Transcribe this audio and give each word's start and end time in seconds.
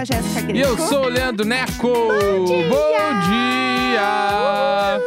a 0.00 0.04
Jéssica 0.04 0.40
Greco. 0.40 0.56
E 0.56 0.60
eu 0.60 0.78
sou 0.78 1.04
o 1.04 1.08
Leandro 1.08 1.46
Neco. 1.46 1.88
Bom 1.88 3.20
dia! 3.28 4.98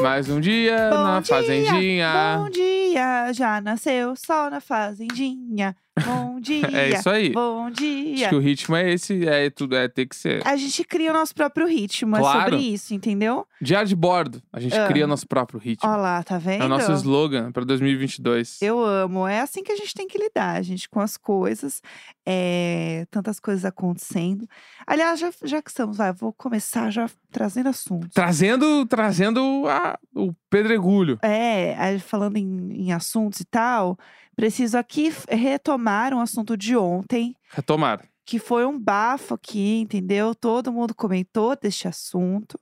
Mais 0.00 0.30
um 0.30 0.40
dia 0.40 0.88
Bom 0.90 1.02
na 1.02 1.20
dia, 1.20 1.36
fazendinha. 1.36 2.38
Bom 2.38 2.48
dia, 2.48 3.32
já 3.34 3.60
nasceu 3.60 4.16
sol 4.16 4.48
na 4.50 4.60
fazendinha. 4.60 5.76
Bom 6.04 6.40
dia. 6.40 6.66
É 6.72 6.90
isso 6.90 7.08
aí. 7.10 7.30
Bom 7.30 7.66
Acho 7.66 7.74
dia. 7.76 8.28
que 8.28 8.34
o 8.34 8.38
ritmo 8.38 8.76
é 8.76 8.90
esse, 8.92 9.26
é 9.28 9.50
tudo, 9.50 9.76
é 9.76 9.88
ter 9.88 10.06
que 10.06 10.16
ser. 10.16 10.46
A 10.46 10.56
gente 10.56 10.82
cria 10.84 11.10
o 11.10 11.14
nosso 11.14 11.34
próprio 11.34 11.66
ritmo, 11.66 12.16
é 12.16 12.20
Claro. 12.20 12.50
sobre 12.52 12.56
isso, 12.66 12.94
entendeu? 12.94 13.46
Diário 13.60 13.88
de 13.88 13.96
bordo, 13.96 14.42
a 14.52 14.58
gente 14.60 14.76
Ah. 14.76 14.86
cria 14.86 15.06
nosso 15.06 15.26
próprio 15.26 15.58
ritmo. 15.60 15.88
Ó 15.88 15.96
lá, 15.96 16.22
tá 16.22 16.38
vendo? 16.38 16.62
É 16.62 16.66
o 16.66 16.68
nosso 16.68 16.92
slogan 16.92 17.52
para 17.52 17.64
2022. 17.64 18.60
Eu 18.62 18.82
amo. 18.84 19.26
É 19.26 19.40
assim 19.40 19.62
que 19.62 19.72
a 19.72 19.76
gente 19.76 19.94
tem 19.94 20.06
que 20.08 20.18
lidar, 20.18 20.62
gente, 20.62 20.88
com 20.88 21.00
as 21.00 21.16
coisas. 21.16 21.80
É, 22.26 23.06
tantas 23.10 23.40
coisas 23.40 23.64
acontecendo. 23.64 24.46
Aliás, 24.86 25.18
já, 25.18 25.30
já 25.44 25.60
que 25.60 25.70
estamos, 25.70 25.96
vai, 25.96 26.12
vou 26.12 26.32
começar 26.32 26.90
já 26.90 27.08
trazendo 27.30 27.68
assuntos. 27.68 28.10
Trazendo, 28.14 28.86
trazendo 28.86 29.64
a- 29.68 29.98
o 30.14 30.32
pedregulho. 30.48 31.18
É, 31.22 31.98
falando 31.98 32.36
em, 32.36 32.72
em 32.72 32.92
assuntos 32.92 33.40
e 33.40 33.44
tal, 33.44 33.98
preciso 34.36 34.78
aqui 34.78 35.12
retomar 35.28 36.12
um 36.14 36.20
assunto 36.20 36.56
de 36.56 36.76
ontem, 36.76 37.34
Retomar. 37.50 38.08
que 38.24 38.38
foi 38.38 38.64
um 38.66 38.78
bafo 38.78 39.34
aqui, 39.34 39.80
entendeu? 39.80 40.34
Todo 40.34 40.72
mundo 40.72 40.94
comentou 40.94 41.56
deste 41.56 41.86
assunto, 41.88 42.58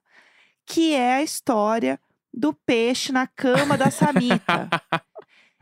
que 0.67 0.95
é 0.95 1.15
a 1.15 1.23
história 1.23 2.01
do 2.33 2.53
peixe 2.53 3.13
na 3.13 3.27
cama 3.27 3.77
da 3.77 3.91
Samita. 3.91 4.69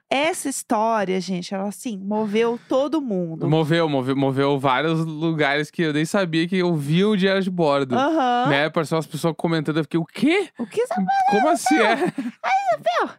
Essa 0.08 0.48
história, 0.48 1.20
gente, 1.20 1.52
ela 1.52 1.68
assim, 1.68 1.98
moveu 1.98 2.60
todo 2.68 3.02
mundo. 3.02 3.48
Moveu, 3.48 3.88
moveu, 3.88 4.16
moveu 4.16 4.58
vários 4.58 5.04
lugares 5.04 5.68
que 5.68 5.82
eu 5.82 5.92
nem 5.92 6.04
sabia 6.04 6.46
que 6.46 6.56
eu 6.56 6.74
via 6.76 7.08
o 7.08 7.16
diário 7.16 7.42
de 7.42 7.50
bordo. 7.50 7.96
Aham. 7.96 8.48
Né? 8.48 8.66
Apareceu 8.66 8.96
umas 8.96 9.06
pessoas 9.06 9.34
comentando, 9.36 9.78
eu 9.78 9.82
fiquei, 9.82 9.98
o 9.98 10.04
quê? 10.04 10.48
O 10.58 10.66
que 10.66 10.86
você 10.86 10.94
Como 11.30 11.48
assim 11.48 11.76
é? 11.76 11.96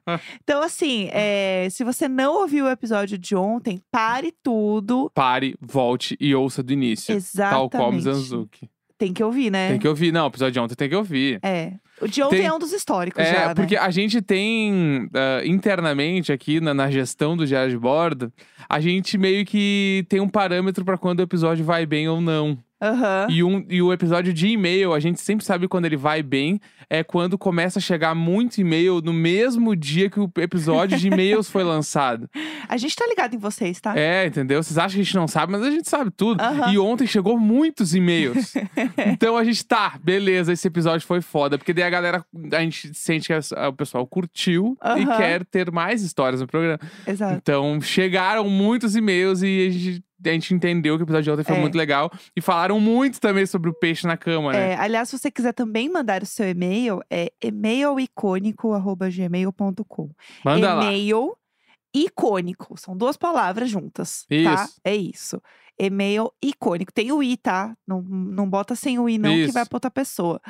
Então, 0.44 0.62
assim, 0.62 1.10
é, 1.12 1.68
se 1.70 1.84
você 1.84 2.08
não 2.08 2.42
ouviu 2.42 2.66
o 2.66 2.70
episódio 2.70 3.18
de 3.18 3.36
ontem, 3.36 3.82
pare 3.92 4.34
tudo. 4.44 5.12
Pare, 5.14 5.56
volte 5.60 6.16
e 6.20 6.34
ouça 6.34 6.64
do 6.64 6.72
início. 6.72 7.14
Exatamente. 7.14 7.58
Tal 7.58 7.70
qual 7.70 7.92
Mizanzuki. 7.92 8.70
Tem 8.98 9.14
que 9.14 9.24
ouvir, 9.24 9.52
né? 9.52 9.70
Tem 9.70 9.80
que 9.80 9.88
ouvir. 9.88 10.12
Não, 10.12 10.26
o 10.26 10.30
episódio 10.30 10.54
de 10.54 10.60
ontem 10.60 10.76
tem 10.76 10.90
que 10.90 10.96
ouvir. 10.96 11.40
É. 11.44 11.74
O 12.02 12.08
de 12.08 12.22
ontem 12.22 12.38
Tem- 12.38 12.46
é 12.46 12.54
um 12.54 12.60
dos 12.60 12.72
históricos 12.74 13.24
É, 13.24 13.34
já, 13.34 13.48
né? 13.48 13.56
porque 13.56 13.76
a 13.76 13.90
gente 13.90 14.22
tem 14.22 15.10
ah, 15.14 15.42
internamente 15.46 16.32
aqui 16.32 16.60
na, 16.60 16.74
na 16.74 16.92
gestão 16.92 17.36
do 17.36 17.46
diário 17.46 17.72
de 17.72 17.78
bordo, 17.78 18.32
a 18.70 18.80
gente 18.80 19.18
meio 19.18 19.46
que 19.46 20.06
tem 20.08 20.20
um 20.20 20.30
parâmetro 20.30 20.86
pra 20.86 20.98
quando 20.98 21.20
o 21.20 21.24
episódio 21.24 21.66
vai 21.66 21.86
bem 21.86 22.08
ou 22.08 22.22
não. 22.22 22.58
Aham. 22.82 23.28
E, 23.30 23.44
um, 23.44 23.66
e 23.70 23.82
o 23.82 23.92
episódio 23.92 24.32
de 24.32 24.48
e-mail, 24.48 24.94
a 24.94 25.00
gente 25.00 25.20
sempre 25.20 25.44
sabe 25.44 25.68
quando 25.68 25.86
ele 25.86 25.98
vai 25.98 26.22
bem, 26.22 26.60
é 26.90 27.04
quando 27.04 27.38
começa 27.38 27.80
a 27.80 27.82
chegar 27.82 28.14
muito 28.14 28.60
e-mail 28.62 29.02
no 29.02 29.12
mesmo 29.12 29.76
dia 29.76 30.10
que 30.10 30.20
o 30.20 30.32
episódio 30.38 30.98
de 30.98 31.08
e-mails 31.08 31.50
foi 31.50 31.64
lançado. 31.66 32.30
A 32.70 32.78
gente 32.78 32.96
tá 32.96 33.06
ligado 33.08 33.34
em 33.34 33.40
vocês, 33.40 33.82
tá? 33.82 33.98
É, 33.98 34.28
entendeu? 34.28 34.62
Vocês 34.62 34.78
acham 34.78 34.96
que 34.96 35.02
a 35.02 35.04
gente 35.04 35.16
não 35.16 35.28
sabe, 35.28 35.52
mas 35.52 35.64
a 35.64 35.72
gente 35.72 35.90
sabe 35.90 36.12
tudo. 36.12 36.42
Aham. 36.42 36.72
E 36.72 36.78
ontem 36.78 37.08
chegou 37.08 37.40
muitos 37.40 37.96
e-mails. 37.96 38.54
então 39.08 39.38
a 39.38 39.44
gente 39.44 39.66
tá, 39.66 40.00
beleza, 40.04 40.54
esse 40.54 40.68
episódio 40.68 41.08
foi 41.08 41.22
foda. 41.22 41.58
Porque 41.58 41.74
daí 41.74 41.84
a 41.84 41.90
galera, 41.90 42.26
a 42.54 42.62
gente 42.62 42.94
sente 42.94 43.28
que 43.28 43.34
o 43.34 43.74
pessoal 43.74 44.06
curtiu 44.06 44.78
e 44.98 45.04
Aham. 45.04 45.18
quer 45.18 45.46
ter 45.46 45.72
mais 45.72 46.04
histórias 46.04 46.42
no 46.42 46.48
programa. 46.48 46.80
Exato. 47.06 47.36
Então 47.36 47.82
chegaram 47.82 48.48
muitos 48.50 48.96
e-mails 48.96 49.42
e 49.42 49.68
a 49.68 49.72
gente, 49.72 50.04
a 50.24 50.30
gente 50.30 50.54
entendeu 50.54 50.96
que 50.98 51.04
o 51.04 51.06
episódio 51.06 51.24
de 51.24 51.32
ontem 51.32 51.44
foi 51.44 51.58
É. 51.58 51.62
muito 51.62 51.78
legal. 51.78 52.10
E 52.36 52.42
falaram 52.42 52.80
muito 52.80 53.20
também 53.20 53.46
sobre 53.46 53.70
o 53.70 53.74
peixe 53.74 54.08
na 54.08 54.16
cama, 54.18 54.52
né? 54.54 54.72
É, 54.72 54.76
aliás, 54.76 55.10
se 55.10 55.18
você 55.18 55.30
quiser 55.32 55.54
também 55.54 55.90
mandar 55.90 56.24
o 56.24 56.26
seu 56.26 56.48
e-mail, 56.50 57.02
é 57.10 57.32
e-mailicônico.gmail.com. 57.44 60.10
Manda 60.44 60.74
lá. 60.74 60.84
E-mail 60.86 61.36
icônico. 61.94 62.78
São 62.80 62.96
duas 62.96 63.18
palavras 63.18 63.70
juntas, 63.70 64.26
tá? 64.28 64.36
Isso. 64.64 64.82
É 64.84 64.96
isso. 64.96 65.42
E-mail 65.80 66.32
icônico. 66.42 66.92
Tem 66.92 67.12
o 67.12 67.22
i, 67.22 67.38
tá? 67.38 67.76
Não, 67.86 68.02
não 68.02 68.50
bota 68.50 68.76
sem 68.76 68.98
o 69.00 69.08
i, 69.08 69.18
não, 69.18 69.32
que 69.32 69.44
Isso. 69.44 69.54
vai 69.54 69.66
pra 69.66 69.76
outra 69.76 69.92
pessoa. 69.92 70.42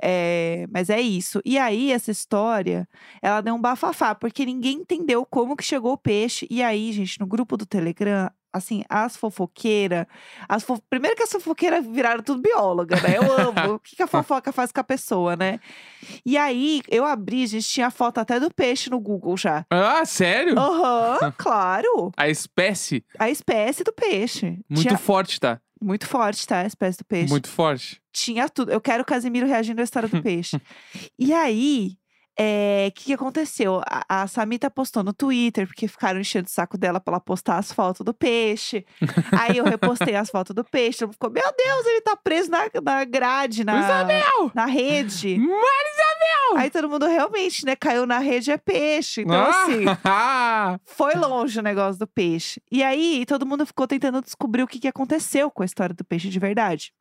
É, 0.00 0.66
mas 0.70 0.90
é 0.90 1.00
isso. 1.00 1.40
E 1.44 1.58
aí, 1.58 1.92
essa 1.92 2.10
história, 2.10 2.88
ela 3.20 3.40
deu 3.40 3.54
um 3.54 3.60
bafafá, 3.60 4.14
porque 4.14 4.46
ninguém 4.46 4.78
entendeu 4.78 5.26
como 5.26 5.56
que 5.56 5.64
chegou 5.64 5.92
o 5.92 5.98
peixe. 5.98 6.46
E 6.50 6.62
aí, 6.62 6.92
gente, 6.92 7.18
no 7.20 7.26
grupo 7.26 7.56
do 7.56 7.66
Telegram, 7.66 8.30
assim, 8.56 8.82
as 8.88 9.16
fofoqueiras. 9.16 10.06
As 10.48 10.62
fo... 10.64 10.80
Primeiro 10.88 11.16
que 11.16 11.22
as 11.22 11.30
fofoqueiras 11.30 11.86
viraram 11.86 12.22
tudo 12.22 12.40
bióloga, 12.40 12.96
né? 13.00 13.16
Eu 13.16 13.32
amo. 13.48 13.74
o 13.74 13.78
que, 13.78 13.96
que 13.96 14.02
a 14.02 14.06
fofoca 14.08 14.52
faz 14.52 14.72
com 14.72 14.80
a 14.80 14.84
pessoa, 14.84 15.36
né? 15.36 15.60
E 16.24 16.36
aí, 16.36 16.82
eu 16.88 17.04
abri, 17.04 17.46
gente, 17.46 17.68
tinha 17.68 17.90
foto 17.90 18.18
até 18.18 18.40
do 18.40 18.52
peixe 18.52 18.90
no 18.90 18.98
Google 18.98 19.36
já. 19.36 19.64
Ah, 19.70 20.04
sério? 20.04 20.58
Aham, 20.58 21.32
claro. 21.36 22.12
A 22.16 22.28
espécie, 22.28 23.04
A 23.18 23.30
espécie 23.30 23.84
do 23.84 23.92
peixe. 23.92 24.58
Muito 24.76 24.88
Tinha- 24.88 24.98
forte, 24.98 25.40
tá? 25.40 25.60
muito 25.82 26.06
forte, 26.06 26.46
tá? 26.46 26.60
A 26.60 26.66
espécie 26.66 26.98
do 26.98 27.04
peixe. 27.04 27.28
Muito 27.30 27.48
forte. 27.48 28.00
Tinha 28.12 28.48
tudo. 28.48 28.72
Eu 28.72 28.80
quero 28.80 29.02
o 29.02 29.06
Casimiro 29.06 29.46
reagindo 29.46 29.80
à 29.80 29.84
história 29.84 30.08
do 30.08 30.20
peixe. 30.22 30.60
e 31.18 31.32
aí, 31.34 31.92
o 32.88 32.92
que, 32.92 33.04
que 33.04 33.12
aconteceu? 33.12 33.82
A, 33.86 34.22
a 34.22 34.26
Samita 34.26 34.70
postou 34.70 35.02
no 35.04 35.12
Twitter, 35.12 35.66
porque 35.66 35.86
ficaram 35.86 36.18
enchendo 36.20 36.46
o 36.46 36.50
saco 36.50 36.78
dela 36.78 36.98
pra 36.98 37.12
ela 37.12 37.20
postar 37.20 37.58
as 37.58 37.70
fotos 37.72 38.04
do 38.04 38.14
peixe. 38.14 38.86
aí 39.38 39.58
eu 39.58 39.64
repostei 39.64 40.14
as 40.16 40.30
fotos 40.30 40.54
do 40.54 40.64
peixe. 40.64 40.98
Todo 41.00 41.08
mundo 41.08 41.12
ficou, 41.14 41.30
meu 41.30 41.44
Deus, 41.56 41.86
ele 41.86 42.00
tá 42.00 42.16
preso 42.16 42.50
na, 42.50 42.62
na 42.82 43.04
grade, 43.04 43.62
na, 43.64 43.78
Isabel! 43.80 44.50
na 44.54 44.64
rede. 44.66 45.36
Marisabel! 45.38 46.05
Aí 46.56 46.70
todo 46.70 46.88
mundo 46.88 47.06
realmente, 47.06 47.64
né, 47.64 47.76
caiu 47.76 48.06
na 48.06 48.18
rede, 48.18 48.50
é 48.50 48.56
peixe. 48.56 49.22
Então, 49.22 49.46
assim. 49.46 49.84
Ah! 50.04 50.78
Foi 50.84 51.14
longe 51.14 51.58
o 51.58 51.62
negócio 51.62 51.98
do 51.98 52.06
peixe. 52.06 52.60
E 52.70 52.82
aí, 52.82 53.24
todo 53.26 53.46
mundo 53.46 53.66
ficou 53.66 53.86
tentando 53.86 54.22
descobrir 54.22 54.62
o 54.62 54.66
que, 54.66 54.78
que 54.78 54.88
aconteceu 54.88 55.50
com 55.50 55.62
a 55.62 55.66
história 55.66 55.94
do 55.94 56.04
peixe 56.04 56.28
de 56.28 56.38
verdade. 56.38 56.92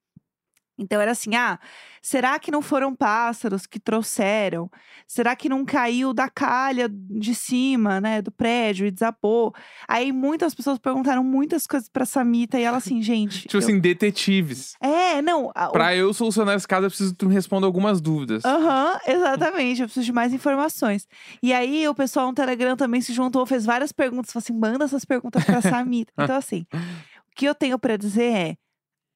Então 0.77 0.99
era 0.99 1.11
assim: 1.11 1.35
ah, 1.35 1.57
será 2.01 2.37
que 2.37 2.51
não 2.51 2.61
foram 2.61 2.93
pássaros 2.95 3.65
que 3.65 3.79
trouxeram? 3.79 4.69
Será 5.07 5.35
que 5.35 5.47
não 5.47 5.63
caiu 5.63 6.13
da 6.13 6.29
calha 6.29 6.89
de 6.91 7.33
cima, 7.33 8.01
né, 8.01 8.21
do 8.21 8.31
prédio 8.31 8.85
e 8.85 8.91
desabou? 8.91 9.53
Aí 9.87 10.11
muitas 10.11 10.53
pessoas 10.53 10.77
perguntaram 10.77 11.23
muitas 11.23 11.65
coisas 11.65 11.87
pra 11.87 12.05
Samita 12.05 12.59
e 12.59 12.63
ela 12.63 12.77
assim, 12.77 13.01
gente. 13.01 13.41
tipo 13.43 13.55
eu- 13.55 13.59
assim, 13.59 13.79
detetives. 13.79 14.75
É, 14.81 15.21
não. 15.21 15.51
a- 15.55 15.69
Pra 15.69 15.95
eu 15.95 16.13
solucionar 16.13 16.55
esse 16.55 16.67
caso, 16.67 16.85
eu 16.85 16.89
preciso 16.89 17.11
que 17.11 17.17
tu 17.19 17.27
me 17.27 17.33
responda 17.33 17.65
algumas 17.65 18.01
dúvidas. 18.01 18.43
Aham, 18.43 18.99
exatamente. 19.07 19.81
Eu 19.81 19.87
preciso 19.87 20.05
de 20.05 20.11
mais 20.13 20.33
informações. 20.33 21.07
E 21.41 21.53
aí, 21.53 21.87
o 21.87 21.95
pessoal 21.95 22.27
no 22.27 22.33
Telegram 22.33 22.75
também 22.75 22.99
se 23.01 23.13
juntou, 23.13 23.45
fez 23.45 23.65
várias 23.65 23.91
perguntas. 23.91 24.31
Falou 24.31 24.43
assim: 24.43 24.53
manda 24.57 24.83
essas 24.85 25.05
perguntas 25.05 25.43
pra 25.45 25.61
Samita. 25.61 26.11
então, 26.19 26.35
assim, 26.35 26.65
o 26.73 27.35
que 27.35 27.45
eu 27.45 27.55
tenho 27.55 27.79
pra 27.79 27.95
dizer 27.97 28.33
é. 28.33 28.55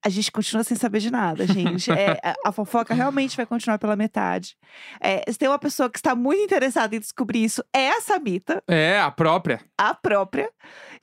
A 0.04 0.08
gente 0.10 0.32
continua 0.32 0.64
sem 0.64 0.78
saber 0.78 1.00
de 1.00 1.12
nada, 1.12 1.46
gente. 1.46 1.92
É, 1.92 2.18
a, 2.46 2.52
fofoca 2.52 2.94
realmente 2.94 3.36
vai 3.36 3.46
continuar 3.46 3.78
pela 3.78 3.96
metade. 3.96 4.56
É, 5.02 5.24
se 5.30 5.38
tem 5.38 5.50
uma 5.50 5.60
pessoa 5.60 5.90
que 5.90 5.98
está 5.98 6.16
muito 6.16 6.42
interessada 6.42 6.96
em 6.96 7.00
descobrir 7.00 7.44
isso, 7.44 7.64
é 7.74 7.90
a 7.90 8.00
Samita, 8.02 8.64
É, 8.68 9.00
a 9.00 9.12
própria. 9.12 9.60
a 9.78 9.94
própria. 9.94 10.50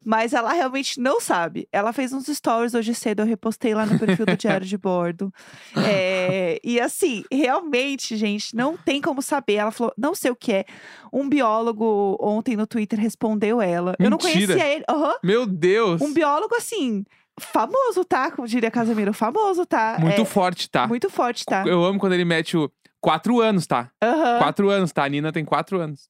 Mas 0.04 0.32
ela 0.32 0.52
realmente 0.52 0.98
não 1.00 1.20
sabe. 1.20 1.68
Ela 1.72 1.92
fez 1.92 2.12
uns 2.12 2.26
stories 2.26 2.74
hoje 2.74 2.94
cedo, 2.94 3.20
eu 3.20 3.26
repostei 3.26 3.74
lá 3.74 3.84
no 3.84 3.98
perfil 3.98 4.24
do 4.24 4.36
Diário 4.36 4.66
de 4.66 4.78
Bordo. 4.78 5.32
É, 5.76 6.58
e 6.62 6.80
assim, 6.80 7.24
realmente, 7.30 8.16
gente, 8.16 8.54
não 8.54 8.76
tem 8.76 9.00
como 9.00 9.20
saber. 9.20 9.54
Ela 9.54 9.70
falou, 9.72 9.92
não 9.98 10.14
sei 10.14 10.30
o 10.30 10.36
que 10.36 10.52
é. 10.52 10.64
Um 11.12 11.28
biólogo 11.28 12.16
ontem 12.20 12.56
no 12.56 12.66
Twitter 12.66 12.98
respondeu 13.00 13.60
ela. 13.60 13.94
Eu 13.98 14.08
não 14.08 14.16
Mentira. 14.18 14.46
conhecia 14.54 14.74
ele. 14.74 14.84
Aham. 14.88 15.14
Meu 15.22 15.44
Deus! 15.44 16.00
Um 16.00 16.12
biólogo, 16.12 16.54
assim, 16.54 17.04
famoso, 17.40 18.04
tá? 18.04 18.30
Como 18.30 18.46
diria 18.48 18.70
Casemiro, 18.70 19.12
famoso, 19.12 19.66
tá? 19.66 19.96
Muito 20.00 20.22
É, 20.22 20.24
forte, 20.24 20.70
tá? 20.70 20.86
muito 20.86 21.10
forte, 21.10 21.44
tá? 21.44 21.64
Eu 21.66 21.84
amo 21.84 21.98
quando 21.98 22.12
ele 22.14 22.24
mete 22.24 22.56
o. 22.56 22.70
Quatro 22.98 23.40
anos, 23.40 23.66
tá? 23.66 23.90
Aham. 24.02 24.38
Quatro 24.38 24.68
anos, 24.70 24.90
tá? 24.90 25.04
A 25.04 25.08
Nina 25.08 25.30
tem 25.32 25.44
quatro 25.44 25.78
anos. 25.78 26.08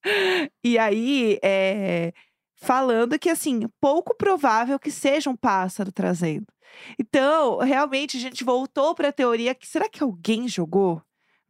E 0.64 0.78
aí, 0.78 1.38
é, 1.42 2.12
falando 2.54 3.18
que, 3.18 3.28
assim, 3.28 3.68
pouco 3.80 4.16
provável 4.16 4.78
que 4.78 4.90
seja 4.90 5.28
um 5.28 5.36
pássaro 5.36 5.92
trazendo. 5.92 6.46
Então, 6.98 7.58
realmente, 7.58 8.16
a 8.16 8.20
gente 8.20 8.44
voltou 8.44 8.94
pra 8.94 9.12
teoria 9.12 9.54
que 9.54 9.66
será 9.66 9.88
que 9.90 10.02
alguém 10.02 10.48
jogou 10.48 10.96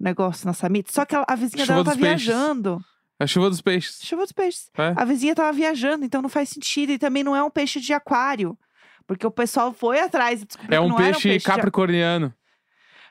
o 0.00 0.05
negócio 0.05 0.46
na 0.46 0.52
Samita? 0.52 0.90
Só 0.90 1.05
que 1.05 1.14
ela- 1.14 1.26
a 1.28 1.37
vizinha 1.37 1.64
Chuva 1.64 1.84
dela 1.84 1.84
tá 1.84 2.00
peixes. 2.00 2.26
viajando. 2.26 2.81
A 3.20 3.26
chuva 3.26 3.49
dos 3.49 3.61
peixes. 3.61 4.00
Chuva 4.02 4.23
dos 4.23 4.32
peixes. 4.32 4.69
É. 4.76 4.94
A 4.96 5.05
vizinha 5.05 5.34
tava 5.34 5.52
viajando, 5.52 6.05
então 6.05 6.20
não 6.20 6.28
faz 6.28 6.49
sentido. 6.49 6.90
E 6.93 6.99
também 6.99 7.23
não 7.23 7.37
é 7.37 7.43
um 7.44 7.50
peixe 7.50 7.78
de 7.81 7.93
aquário. 7.93 8.58
Porque 9.06 9.26
o 9.26 9.30
pessoal 9.30 9.72
foi 9.72 10.00
atrás 10.00 10.42
e 10.42 10.46
descobriu 10.46 10.76
É 10.76 10.80
que 10.80 10.84
um 10.84 10.88
não 10.88 10.98
era 10.98 11.08
um 11.08 11.12
peixe 11.12 11.28
peixe 11.28 11.38
de 11.38 11.44
capricorniano. 11.44 12.34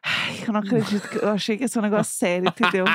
Ai, 0.06 0.38
eu 0.48 0.54
não 0.54 0.60
acredito. 0.60 1.08
que- 1.10 1.18
Eu 1.18 1.30
achei 1.30 1.58
que 1.58 1.64
ia 1.64 1.68
ser 1.68 1.80
um 1.80 1.82
negócio 1.82 2.14
sério, 2.16 2.48
entendeu? 2.48 2.86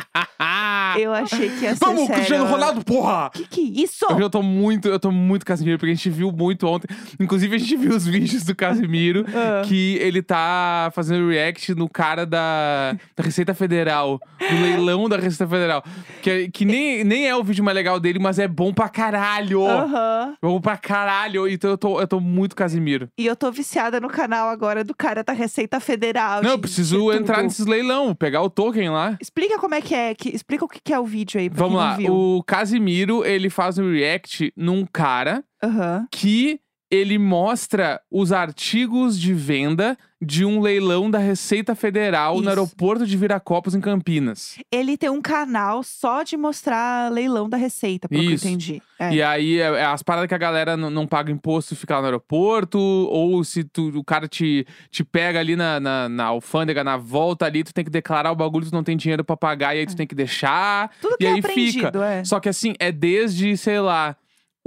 Eu 0.98 1.12
achei 1.12 1.48
que 1.50 1.64
ia 1.64 1.74
ser 1.74 1.84
Vamos, 1.84 2.00
sério. 2.06 2.14
Cristiano 2.14 2.44
Ronaldo, 2.46 2.84
porra! 2.84 3.30
Que 3.30 3.44
que 3.46 3.60
é 3.60 3.82
isso? 3.84 4.06
Eu 4.18 4.30
tô 4.30 4.42
muito, 4.42 4.88
eu 4.88 4.98
tô 4.98 5.10
muito 5.10 5.44
Casimiro, 5.44 5.78
porque 5.78 5.90
a 5.92 5.94
gente 5.94 6.08
viu 6.10 6.30
muito 6.32 6.66
ontem. 6.66 6.88
Inclusive, 7.18 7.56
a 7.56 7.58
gente 7.58 7.76
viu 7.76 7.94
os 7.96 8.06
vídeos 8.06 8.44
do 8.44 8.54
Casimiro, 8.54 9.24
Ah. 9.28 9.62
que 9.66 9.96
ele 10.00 10.22
tá 10.22 10.90
fazendo 10.94 11.28
react 11.28 11.74
no 11.74 11.88
cara 11.88 12.24
da, 12.24 12.92
da 13.16 13.22
Receita 13.24 13.54
Federal, 13.54 14.20
do 14.38 14.62
leilão 14.62 15.08
da 15.08 15.16
Receita 15.16 15.46
Federal. 15.48 15.82
Que, 16.22 16.48
que 16.50 16.64
nem, 16.64 17.02
nem 17.04 17.28
é 17.28 17.34
o 17.36 17.42
vídeo 17.42 17.64
mais 17.64 17.74
legal 17.74 17.98
dele, 18.00 18.18
mas 18.18 18.38
é 18.38 18.46
bom 18.48 18.72
pra 18.72 18.88
caralho! 18.88 19.66
Aham. 19.66 20.34
Bom 20.42 20.60
pra 20.60 20.76
caralho! 20.76 21.48
Então 21.48 21.70
eu 21.70 21.78
tô, 21.78 22.00
eu 22.00 22.06
tô 22.06 22.20
muito 22.20 22.54
Casimiro. 22.56 23.08
E 23.18 23.26
eu 23.26 23.34
tô 23.36 23.50
viciada 23.50 24.00
no 24.00 24.08
canal 24.08 24.48
agora 24.48 24.82
do 24.84 24.94
cara 24.94 25.22
da 25.24 25.32
Receita 25.32 25.80
Federal. 25.80 26.42
Não, 26.42 26.50
eu 26.50 26.54
gente, 26.54 26.60
preciso 26.62 26.99
tudo. 27.06 27.16
entrar 27.16 27.42
nesses 27.42 27.66
leilão, 27.66 28.14
pegar 28.14 28.42
o 28.42 28.50
token 28.50 28.90
lá. 28.90 29.16
Explica 29.20 29.58
como 29.58 29.74
é 29.74 29.80
que 29.80 29.94
é, 29.94 30.14
que, 30.14 30.28
explica 30.28 30.64
o 30.64 30.68
que 30.68 30.80
que 30.82 30.92
é 30.92 30.98
o 30.98 31.04
vídeo 31.04 31.40
aí 31.40 31.48
pra 31.48 31.58
Vamos 31.58 31.78
lá, 31.78 31.96
o 32.08 32.42
Casimiro, 32.44 33.24
ele 33.24 33.48
faz 33.50 33.78
um 33.78 33.90
react 33.90 34.52
num 34.56 34.86
cara 34.86 35.44
Aham. 35.62 36.06
que 36.10 36.60
ele 36.90 37.18
mostra 37.18 38.00
os 38.10 38.32
artigos 38.32 39.18
de 39.18 39.32
venda 39.32 39.96
de 40.22 40.44
um 40.44 40.60
leilão 40.60 41.10
da 41.10 41.18
Receita 41.18 41.74
Federal 41.74 42.34
Isso. 42.34 42.42
no 42.42 42.48
aeroporto 42.50 43.06
de 43.06 43.16
Viracopos, 43.16 43.74
em 43.74 43.80
Campinas. 43.80 44.58
Ele 44.70 44.98
tem 44.98 45.08
um 45.08 45.22
canal 45.22 45.82
só 45.82 46.22
de 46.22 46.36
mostrar 46.36 47.10
leilão 47.10 47.48
da 47.48 47.56
Receita, 47.56 48.06
pelo 48.06 48.22
Isso. 48.24 48.42
que 48.42 48.48
eu 48.48 48.50
entendi. 48.50 48.82
É. 48.98 49.14
E 49.14 49.22
aí, 49.22 49.58
é, 49.58 49.64
é 49.64 49.84
as 49.86 50.02
paradas 50.02 50.28
que 50.28 50.34
a 50.34 50.38
galera 50.38 50.76
n- 50.76 50.90
não 50.90 51.06
paga 51.06 51.32
imposto 51.32 51.72
e 51.72 51.76
fica 51.76 51.94
lá 51.94 52.00
no 52.02 52.06
aeroporto, 52.08 52.78
ou 52.78 53.42
se 53.44 53.64
tu- 53.64 53.88
o 53.98 54.04
cara 54.04 54.28
te, 54.28 54.66
te 54.90 55.02
pega 55.02 55.40
ali 55.40 55.56
na, 55.56 55.80
na, 55.80 56.06
na 56.08 56.24
alfândega, 56.24 56.84
na 56.84 56.98
volta 56.98 57.46
ali, 57.46 57.64
tu 57.64 57.72
tem 57.72 57.84
que 57.84 57.90
declarar 57.90 58.30
o 58.30 58.36
bagulho, 58.36 58.66
tu 58.66 58.74
não 58.74 58.84
tem 58.84 58.98
dinheiro 58.98 59.24
pra 59.24 59.38
pagar, 59.38 59.74
e 59.74 59.78
aí 59.78 59.86
tu 59.86 59.96
tem 59.96 60.06
que 60.06 60.14
deixar. 60.14 60.90
Tudo 61.00 61.16
que 61.16 61.24
e 61.24 61.26
é 61.28 61.32
aí 61.32 61.40
fica. 61.40 61.90
é. 62.04 62.24
Só 62.24 62.38
que 62.40 62.48
assim, 62.50 62.74
é 62.78 62.92
desde, 62.92 63.56
sei 63.56 63.80
lá, 63.80 64.14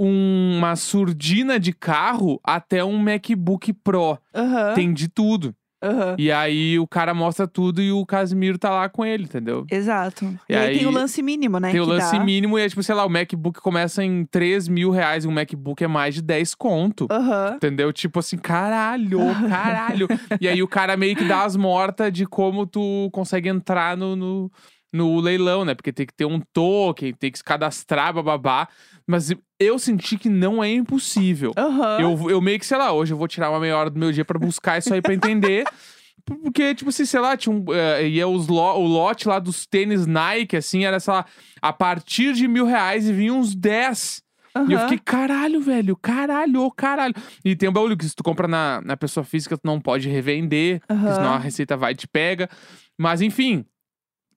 uma 0.04 0.76
surdina 0.76 1.58
de 1.58 1.72
carro 1.72 2.40
até 2.44 2.84
um 2.84 2.96
MacBook 2.98 3.72
Pro. 3.72 4.18
Aham. 4.34 4.74
Tem 4.74 4.92
de 4.92 5.08
tudo. 5.08 5.54
aham. 5.82 6.16
E 6.18 6.32
aí 6.32 6.78
o 6.78 6.86
cara 6.86 7.12
mostra 7.12 7.46
tudo 7.46 7.82
e 7.82 7.92
o 7.92 8.06
Casimiro 8.06 8.56
tá 8.58 8.70
lá 8.70 8.88
com 8.88 9.04
ele, 9.04 9.24
entendeu? 9.24 9.66
Exato. 9.70 10.24
E, 10.48 10.52
E 10.52 10.56
aí, 10.56 10.78
tem 10.78 10.86
o 10.86 10.88
aí, 10.88 10.94
lance 10.94 11.22
mínimo, 11.22 11.58
né? 11.60 11.70
Tem 11.70 11.80
o 11.80 11.84
lance 11.84 12.16
dá. 12.16 12.24
mínimo 12.24 12.58
e 12.58 12.62
é 12.62 12.68
tipo, 12.68 12.82
sei 12.82 12.94
lá, 12.94 13.04
o 13.04 13.10
MacBook 13.10 13.60
começa 13.60 14.02
em 14.02 14.24
3 14.24 14.66
mil 14.66 14.90
reais 14.90 15.24
e 15.24 15.28
um 15.28 15.32
MacBook 15.32 15.84
é 15.84 15.86
mais 15.88 16.14
de 16.14 16.22
10 16.22 16.54
conto. 16.54 17.06
Aham. 17.10 17.54
Entendeu? 17.56 17.92
Tipo 17.92 18.20
assim, 18.20 18.38
caralho, 18.38 19.18
caralho. 19.48 20.08
e 20.40 20.48
aí 20.48 20.62
o 20.62 20.68
cara 20.68 20.96
meio 20.96 21.14
que 21.16 21.24
dá 21.24 21.44
as 21.44 21.54
mortas 21.54 22.10
de 22.12 22.24
como 22.26 22.66
tu 22.66 23.10
consegue 23.12 23.48
entrar 23.50 23.94
no, 23.96 24.16
no, 24.16 24.50
no 24.94 25.18
leilão, 25.20 25.64
né? 25.64 25.74
Porque 25.74 25.92
tem 25.92 26.06
que 26.06 26.14
ter 26.14 26.24
um 26.24 26.40
token, 26.52 27.12
tem 27.14 27.30
que 27.30 27.38
se 27.38 27.44
cadastrar, 27.44 28.14
bababá. 28.14 28.68
Mas 29.06 29.30
eu 29.58 29.78
senti 29.78 30.16
que 30.16 30.28
não 30.28 30.62
é 30.62 30.70
impossível. 30.72 31.52
Aham. 31.56 31.98
Eu, 32.00 32.30
eu 32.30 32.40
meio 32.40 32.58
que, 32.58 32.64
sei 32.66 32.78
lá, 32.78 32.92
hoje 32.92 33.12
eu 33.12 33.16
vou 33.18 33.26
tirar 33.28 33.50
uma 33.50 33.60
meia 33.60 33.76
hora 33.76 33.90
do 33.90 33.98
meu 33.98 34.12
dia 34.12 34.24
pra 34.24 34.38
buscar 34.38 34.78
isso 34.78 34.94
aí 34.94 35.02
pra 35.02 35.12
entender. 35.12 35.64
Porque, 36.24 36.74
tipo 36.74 36.88
assim, 36.88 37.04
sei 37.04 37.20
lá, 37.20 37.36
tinha 37.36 37.54
um. 37.54 37.64
eh, 37.74 38.08
ia 38.08 38.26
os 38.26 38.46
lo- 38.48 38.78
o 38.78 38.86
lote 38.86 39.28
lá 39.28 39.38
dos 39.38 39.66
tênis 39.66 40.06
Nike, 40.06 40.56
assim, 40.56 40.84
era, 40.84 40.98
sei 40.98 41.12
lá, 41.12 41.26
a 41.60 41.70
partir 41.72 42.32
de 42.32 42.48
mil 42.48 42.64
reais 42.64 43.06
e 43.06 43.12
vinha 43.12 43.34
uns 43.34 43.54
10. 43.54 44.22
E 44.68 44.72
eu 44.72 44.78
fiquei, 44.78 44.98
caralho, 45.04 45.60
velho, 45.60 45.96
caralho, 45.96 46.70
caralho. 46.70 47.12
E 47.44 47.54
tem 47.56 47.68
um 47.68 47.72
bagulho 47.72 47.96
que 47.96 48.08
se 48.08 48.14
tu 48.14 48.22
compra 48.22 48.46
na, 48.48 48.80
na 48.82 48.96
pessoa 48.96 49.22
física, 49.24 49.58
tu 49.58 49.62
não 49.66 49.80
pode 49.80 50.08
revender, 50.08 50.80
Aham. 50.88 51.12
senão 51.14 51.32
a 51.34 51.38
receita 51.38 51.76
vai 51.76 51.90
e 51.92 51.96
te 51.96 52.06
pega. 52.06 52.48
Mas 52.96 53.20
enfim, 53.20 53.64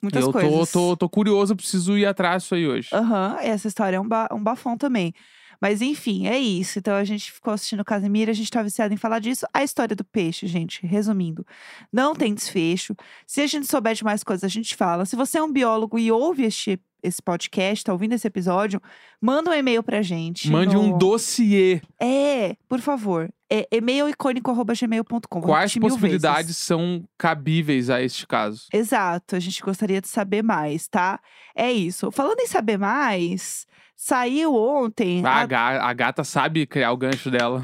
Muitas 0.01 0.23
eu 0.23 0.31
tô, 0.31 0.39
coisas. 0.39 0.71
tô, 0.71 0.97
tô 0.97 1.09
curioso, 1.09 1.55
preciso 1.55 1.97
ir 1.97 2.05
atrás 2.05 2.43
disso 2.43 2.55
aí 2.55 2.67
hoje. 2.67 2.89
Aham, 2.93 3.37
essa 3.41 3.67
história 3.67 3.97
é 3.97 3.99
um, 3.99 4.07
ba- 4.07 4.29
um 4.31 4.41
bafão 4.43 4.77
também. 4.77 5.13
Mas 5.59 5.81
enfim, 5.81 6.27
é 6.27 6.37
isso. 6.37 6.77
Então 6.77 6.93
a 6.93 7.03
gente 7.03 7.31
ficou 7.31 7.51
assistindo 7.51 7.83
Casimiro, 7.83 8.29
a 8.29 8.33
gente 8.33 8.51
tá 8.51 8.61
viciado 8.61 8.93
em 8.93 8.97
falar 8.97 9.19
disso. 9.19 9.45
A 9.53 9.63
história 9.63 9.95
do 9.95 10.03
peixe, 10.05 10.45
gente, 10.45 10.85
resumindo, 10.85 11.45
não 11.91 12.13
tem 12.13 12.33
desfecho. 12.33 12.95
Se 13.25 13.41
a 13.41 13.47
gente 13.47 13.65
souber 13.65 13.95
de 13.95 14.03
mais 14.03 14.23
coisas, 14.23 14.43
a 14.43 14.47
gente 14.47 14.75
fala. 14.75 15.05
Se 15.05 15.15
você 15.15 15.39
é 15.39 15.43
um 15.43 15.51
biólogo 15.51 15.97
e 15.97 16.11
ouve 16.11 16.43
este, 16.43 16.79
esse 17.03 17.21
podcast, 17.21 17.83
tá 17.85 17.91
ouvindo 17.93 18.13
esse 18.13 18.27
episódio, 18.27 18.81
manda 19.21 19.51
um 19.51 19.53
e-mail 19.53 19.81
pra 19.83 20.01
gente. 20.01 20.49
Mande 20.49 20.75
no- 20.75 20.81
um 20.81 20.97
dossiê. 20.97 21.81
É, 22.01 22.55
por 22.67 22.79
favor. 22.79 23.29
É 23.49 23.65
e-mailicônico.gmail.com. 23.71 25.41
Quais 25.41 25.75
possibilidades 25.77 26.57
são 26.57 27.03
cabíveis 27.17 27.89
a 27.89 28.01
este 28.01 28.27
caso? 28.27 28.63
Exato, 28.73 29.35
a 29.35 29.39
gente 29.39 29.61
gostaria 29.61 30.01
de 30.01 30.07
saber 30.07 30.43
mais, 30.43 30.87
tá? 30.87 31.19
É 31.55 31.71
isso. 31.71 32.11
Falando 32.11 32.39
em 32.41 32.47
saber 32.47 32.77
mais, 32.77 33.65
saiu 33.95 34.53
ontem. 34.53 35.21
Ah, 35.25 35.29
a- 35.29 35.41
a, 35.41 35.45
ga- 35.45 35.83
a 35.89 35.93
gata 35.93 36.23
sabe 36.25 36.65
criar 36.67 36.91
o 36.91 36.97
gancho 36.97 37.31
dela. 37.31 37.63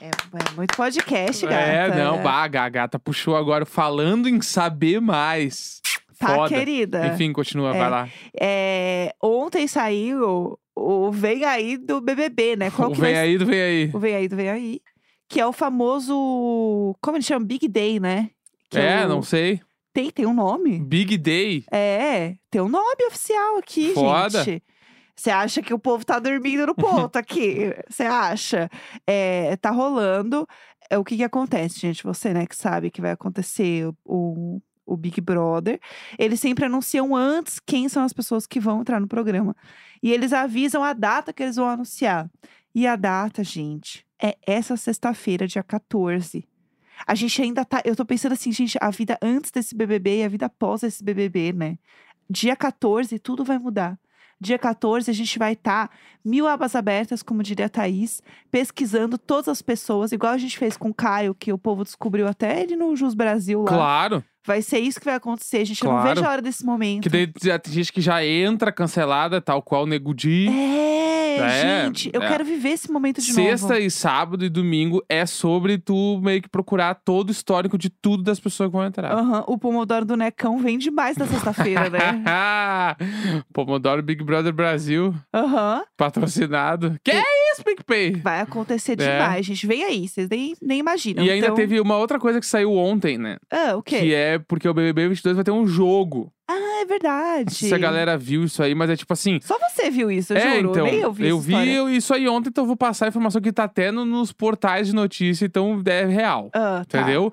É, 0.00 0.06
é 0.10 0.54
muito 0.56 0.76
podcast, 0.76 1.44
gata. 1.44 1.54
É, 1.60 1.94
não, 1.96 2.22
bah, 2.22 2.44
a 2.44 2.48
ga- 2.48 2.68
gata 2.68 2.98
puxou 3.00 3.36
agora 3.36 3.66
falando 3.66 4.28
em 4.28 4.40
saber 4.40 5.00
mais. 5.00 5.80
Tá, 6.18 6.34
Foda. 6.34 6.48
querida. 6.48 7.06
Enfim, 7.08 7.32
continua, 7.32 7.74
É. 7.74 7.78
vai 7.78 7.90
lá. 7.90 8.08
É, 8.40 9.14
ontem 9.22 9.68
saiu 9.68 10.58
o 10.76 11.10
Vem 11.12 11.44
Aí 11.44 11.76
do 11.76 12.00
BBB, 12.00 12.56
né? 12.56 12.70
Qual 12.74 12.90
O 12.90 12.92
que 12.94 13.00
vem 13.00 13.14
vai 13.14 13.22
aí 13.22 13.38
do 13.38 13.46
vem 13.46 13.60
aí. 13.60 13.90
O 13.94 13.98
Vem 13.98 14.14
Aí 14.16 14.28
do 14.28 14.36
Vem 14.36 14.48
Aí. 14.50 14.80
Que 15.28 15.40
é 15.40 15.46
o 15.46 15.52
famoso. 15.52 16.94
Como 17.00 17.16
ele 17.16 17.22
chama? 17.24 17.44
Big 17.46 17.68
Day, 17.68 18.00
né? 18.00 18.30
Que 18.70 18.78
É, 18.78 19.04
o- 19.06 19.08
não 19.08 19.22
sei. 19.22 19.60
Tem, 19.92 20.10
tem 20.10 20.26
um 20.26 20.34
nome? 20.34 20.78
Big 20.80 21.16
Day. 21.18 21.64
É, 21.72 22.34
tem 22.50 22.60
um 22.60 22.68
nome 22.68 23.04
oficial 23.06 23.56
aqui, 23.58 23.92
Foda. 23.94 24.44
gente. 24.44 24.62
Você 25.16 25.30
acha 25.30 25.60
que 25.60 25.74
o 25.74 25.78
povo 25.78 26.04
tá 26.04 26.18
dormindo 26.20 26.66
no 26.66 26.74
ponto 26.74 27.16
aqui? 27.18 27.74
Você 27.88 28.04
acha? 28.04 28.70
É, 29.06 29.56
tá 29.56 29.70
rolando. 29.70 30.46
É, 30.88 30.96
o 30.96 31.04
que 31.04 31.16
que 31.16 31.24
acontece, 31.24 31.80
gente? 31.80 32.04
Você, 32.04 32.32
né, 32.32 32.46
que 32.46 32.54
sabe 32.56 32.90
que 32.90 33.00
vai 33.00 33.10
acontecer 33.10 33.88
o, 34.04 34.60
o 34.88 34.96
Big 34.96 35.20
Brother. 35.20 35.78
Eles 36.18 36.40
sempre 36.40 36.64
anunciam 36.64 37.14
antes 37.14 37.60
quem 37.60 37.88
são 37.88 38.02
as 38.02 38.12
pessoas 38.12 38.46
que 38.46 38.58
vão 38.58 38.80
entrar 38.80 38.98
no 38.98 39.06
programa. 39.06 39.54
E 40.02 40.12
eles 40.12 40.32
avisam 40.32 40.82
a 40.82 40.92
data 40.92 41.32
que 41.32 41.42
eles 41.42 41.56
vão 41.56 41.68
anunciar. 41.68 42.30
E 42.74 42.86
a 42.86 42.96
data, 42.96 43.44
gente, 43.44 44.06
é 44.22 44.36
essa 44.46 44.76
sexta-feira, 44.76 45.46
dia 45.46 45.62
14. 45.62 46.46
A 47.06 47.14
gente 47.14 47.40
ainda 47.40 47.64
tá. 47.64 47.80
Eu 47.84 47.94
tô 47.94 48.04
pensando 48.04 48.32
assim, 48.32 48.50
gente, 48.50 48.76
a 48.80 48.90
vida 48.90 49.18
antes 49.22 49.50
desse 49.50 49.74
BBB 49.74 50.20
e 50.20 50.24
a 50.24 50.28
vida 50.28 50.46
após 50.46 50.82
esse 50.82 51.02
BBB, 51.02 51.52
né? 51.52 51.78
Dia 52.28 52.56
14, 52.56 53.18
tudo 53.18 53.44
vai 53.44 53.58
mudar. 53.58 53.98
Dia 54.40 54.58
14, 54.58 55.10
a 55.10 55.14
gente 55.14 55.38
vai 55.38 55.54
estar 55.54 55.90
mil 56.24 56.46
abas 56.46 56.76
abertas, 56.76 57.22
como 57.22 57.42
diria 57.42 57.66
a 57.66 57.68
Thaís, 57.68 58.22
pesquisando 58.50 59.18
todas 59.18 59.48
as 59.48 59.62
pessoas, 59.62 60.12
igual 60.12 60.32
a 60.32 60.38
gente 60.38 60.56
fez 60.58 60.76
com 60.76 60.90
o 60.90 60.94
Caio, 60.94 61.34
que 61.34 61.52
o 61.52 61.58
povo 61.58 61.82
descobriu 61.82 62.26
até 62.28 62.60
ele 62.60 62.76
no 62.76 62.94
Jus 62.94 63.14
Brasil 63.14 63.62
lá. 63.62 63.68
Claro. 63.68 64.24
Vai 64.46 64.62
ser 64.62 64.78
isso 64.78 64.98
que 64.98 65.04
vai 65.04 65.14
acontecer, 65.16 65.64
gente. 65.64 65.84
Eu 65.84 65.90
não 65.90 66.00
Claro. 66.00 66.14
vejo 66.14 66.26
a 66.26 66.30
hora 66.30 66.40
desse 66.42 66.64
momento. 66.64 67.02
Que 67.02 67.08
daí 67.10 67.26
tem 67.26 67.72
gente 67.72 67.92
que 67.92 68.00
já 68.00 68.24
entra 68.24 68.72
cancelada, 68.72 69.40
tal 69.42 69.60
qual 69.60 69.82
o 69.82 69.86
Nego 69.86 70.14
Di. 70.14 70.48
É, 70.48 70.97
É, 71.42 71.84
gente, 71.84 72.10
eu 72.12 72.22
é. 72.22 72.28
quero 72.28 72.44
viver 72.44 72.70
esse 72.70 72.90
momento 72.90 73.20
de 73.20 73.32
Sexta 73.32 73.74
novo. 73.74 73.80
e 73.80 73.90
sábado 73.90 74.44
e 74.44 74.48
domingo 74.48 75.02
é 75.08 75.24
sobre 75.26 75.78
tu 75.78 76.20
meio 76.22 76.42
que 76.42 76.48
procurar 76.48 76.94
todo 76.94 77.28
o 77.28 77.32
histórico 77.32 77.76
de 77.78 77.90
tudo 77.90 78.22
das 78.22 78.38
pessoas 78.38 78.68
que 78.68 78.76
vão 78.76 78.84
entrar. 78.84 79.12
Aham, 79.12 79.44
o 79.46 79.58
pomodoro 79.58 80.04
do 80.04 80.16
Necão 80.16 80.58
vem 80.58 80.78
demais 80.78 81.16
na 81.16 81.26
sexta-feira, 81.26 81.88
né? 81.90 81.98
Pomodoro 83.52 84.02
Big 84.02 84.22
Brother 84.22 84.52
Brasil, 84.52 85.14
Aham. 85.32 85.82
patrocinado. 85.96 86.96
Que 87.02 87.10
é 87.10 87.22
isso, 87.47 87.47
PicPay? 87.64 88.12
Vai 88.16 88.40
acontecer 88.40 88.92
É. 88.92 88.96
demais, 88.96 89.44
gente. 89.46 89.66
Vem 89.66 89.84
aí, 89.84 90.08
vocês 90.08 90.28
nem, 90.28 90.54
nem 90.62 90.78
imaginam. 90.78 91.24
E 91.24 91.30
ainda 91.30 91.46
Então- 91.46 91.56
teve 91.56 91.80
uma 91.80 91.96
outra 91.96 92.18
coisa 92.18 92.40
que 92.40 92.46
saiu 92.46 92.72
ontem, 92.74 93.16
né? 93.18 93.36
Ah, 93.50 93.76
o 93.76 93.82
quê? 93.82 94.00
Que 94.00 94.14
é 94.14 94.38
porque 94.38 94.68
o 94.68 94.74
BBB 94.74 95.08
22 95.08 95.36
vai 95.36 95.44
ter 95.44 95.50
um 95.50 95.66
jogo. 95.66 96.32
Ah, 96.50 96.80
é 96.82 96.84
verdade. 96.86 97.54
Se 97.54 97.74
a 97.74 97.78
galera 97.78 98.16
viu 98.16 98.44
isso 98.44 98.62
aí, 98.62 98.74
mas 98.74 98.88
é 98.88 98.96
tipo 98.96 99.12
assim. 99.12 99.38
Só 99.42 99.58
você 99.58 99.90
viu 99.90 100.10
isso, 100.10 100.32
eu 100.32 100.36
é, 100.38 100.56
juro. 100.56 100.70
então. 100.70 100.84
Nem 100.86 101.00
eu 101.00 101.12
vi 101.12 101.26
essa 101.28 101.36
vi 101.40 101.52
história. 101.52 101.90
isso 101.96 102.14
aí 102.14 102.28
ontem, 102.28 102.48
então 102.48 102.64
eu 102.64 102.68
vou 102.68 102.76
passar 102.76 103.04
a 103.04 103.08
informação 103.08 103.40
que 103.42 103.52
tá 103.52 103.64
até 103.64 103.90
no- 103.92 104.04
nos 104.06 104.32
portais 104.32 104.86
de 104.86 104.94
notícia, 104.94 105.44
então 105.44 105.82
é 105.86 106.04
real. 106.06 106.48
Ah, 106.54 106.84
tá. 106.88 107.00
Entendeu? 107.02 107.30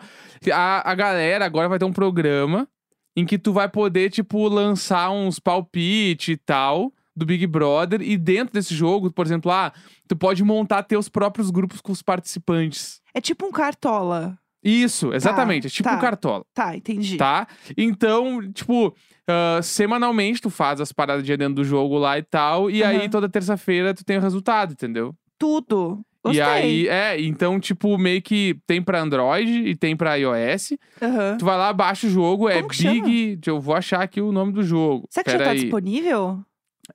A, 0.53 0.91
a 0.91 0.96
galera 0.96 1.46
agora 1.46 1.70
vai 1.70 1.79
ter 1.79 1.86
um 1.86 1.94
programa 1.94 2.67
em 3.15 3.25
que 3.25 3.38
tu 3.38 3.53
vai 3.53 3.70
poder, 3.70 4.10
tipo, 4.10 4.46
lançar 4.50 5.10
uns 5.10 5.39
palpite 5.39 6.34
e 6.34 6.38
tal 6.38 6.91
do 7.15 7.25
Big 7.25 7.45
Brother. 7.48 8.01
E 8.01 8.17
dentro 8.17 8.53
desse 8.53 8.74
jogo, 8.75 9.12
por 9.12 9.25
exemplo, 9.25 9.51
ah, 9.51 9.72
tu 10.07 10.15
pode 10.15 10.43
montar 10.43 10.84
teus 10.84 11.07
próprios 11.10 11.50
grupos 11.50 11.81
com 11.81 11.91
os 11.91 12.01
participantes. 12.01 13.01
É 13.13 13.22
tipo 13.22 13.45
um 13.45 13.51
cartola. 13.51 14.38
Isso, 14.63 15.13
exatamente. 15.13 15.67
é 15.67 15.69
tipo 15.69 15.88
tá. 15.88 15.95
um 15.95 16.00
cartola, 16.00 16.43
Tá, 16.53 16.75
entendi. 16.75 17.17
tá? 17.17 17.48
Então, 17.77 18.41
tipo, 18.51 18.95
ah, 19.27 19.60
semanalmente 19.62 20.41
tu 20.41 20.50
faz 20.50 20.81
as 20.81 20.91
paradas 20.91 21.24
de 21.24 21.38
dentro 21.38 21.55
do 21.55 21.63
jogo 21.63 21.98
lá 22.00 22.17
e 22.17 22.24
tal. 22.24 22.69
E 22.72 22.84
aí 22.84 22.98
Aham. 23.01 23.10
toda 23.10 23.29
terça-feira 23.29 23.93
tu 23.93 24.03
tem 24.03 24.17
o 24.17 24.22
resultado, 24.22 24.72
entendeu? 24.74 25.13
Tudo. 25.38 26.01
Gostei. 26.24 26.41
E 26.41 26.43
aí, 26.43 26.88
é, 26.88 27.22
então, 27.22 27.60
tipo, 27.60 27.95
meio 28.00 28.19
que 28.19 28.57
tem 28.65 28.81
pra 28.81 29.00
Android 29.00 29.51
e 29.67 29.75
tem 29.75 29.95
pra 29.95 30.15
iOS. 30.15 30.74
Aham. 31.00 31.38
Tu 31.38 31.45
vai 31.45 31.55
lá, 31.55 31.72
baixa 31.72 32.07
o 32.07 32.10
jogo, 32.10 32.50
é 32.50 32.62
Como 32.62 32.74
chama? 32.74 32.93
Big. 33.03 33.39
Eu 33.45 33.62
vou 33.62 33.75
achar 33.75 34.01
aqui 34.01 34.19
o 34.19 34.31
nome 34.31 34.51
do 34.51 34.63
jogo. 34.63 35.05
Será 35.12 35.24
que 35.24 35.29
já 35.31 35.38
tá 35.38 35.51
aí. 35.51 35.60
disponível? 35.60 36.39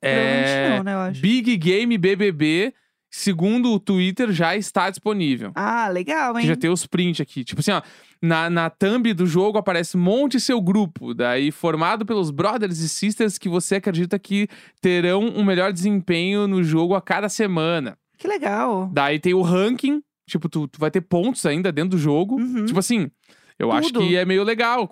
É. 0.01 0.69
Não, 0.77 0.83
né, 0.83 0.93
eu 0.93 0.99
acho. 0.99 1.21
Big 1.21 1.57
Game 1.57 1.97
BBB, 1.97 2.73
segundo 3.09 3.71
o 3.73 3.79
Twitter, 3.79 4.31
já 4.31 4.55
está 4.55 4.89
disponível. 4.89 5.51
Ah, 5.55 5.87
legal, 5.89 6.37
hein? 6.37 6.45
já 6.45 6.55
tem 6.55 6.69
os 6.69 6.85
prints 6.85 7.21
aqui. 7.21 7.43
Tipo 7.43 7.61
assim, 7.61 7.71
ó. 7.71 7.81
Na, 8.23 8.51
na 8.51 8.69
thumb 8.69 9.11
do 9.15 9.25
jogo 9.25 9.57
aparece 9.57 9.97
monte 9.97 10.39
seu 10.39 10.61
grupo, 10.61 11.11
daí 11.11 11.49
formado 11.49 12.05
pelos 12.05 12.29
brothers 12.29 12.77
e 12.77 12.87
sisters 12.87 13.39
que 13.39 13.49
você 13.49 13.77
acredita 13.77 14.19
que 14.19 14.47
terão 14.79 15.23
um 15.23 15.43
melhor 15.43 15.73
desempenho 15.73 16.47
no 16.47 16.63
jogo 16.63 16.93
a 16.93 17.01
cada 17.01 17.27
semana. 17.29 17.97
Que 18.19 18.27
legal. 18.27 18.91
Daí 18.93 19.17
tem 19.19 19.33
o 19.33 19.41
ranking, 19.41 20.03
tipo, 20.29 20.47
tu, 20.47 20.67
tu 20.67 20.79
vai 20.79 20.91
ter 20.91 21.01
pontos 21.01 21.43
ainda 21.47 21.71
dentro 21.71 21.91
do 21.91 21.97
jogo. 21.97 22.35
Uhum. 22.35 22.63
Tipo 22.67 22.77
assim, 22.77 23.09
eu 23.57 23.71
acho 23.71 23.91
Tudo. 23.91 24.05
que 24.07 24.15
é 24.15 24.23
meio 24.23 24.43
legal, 24.43 24.87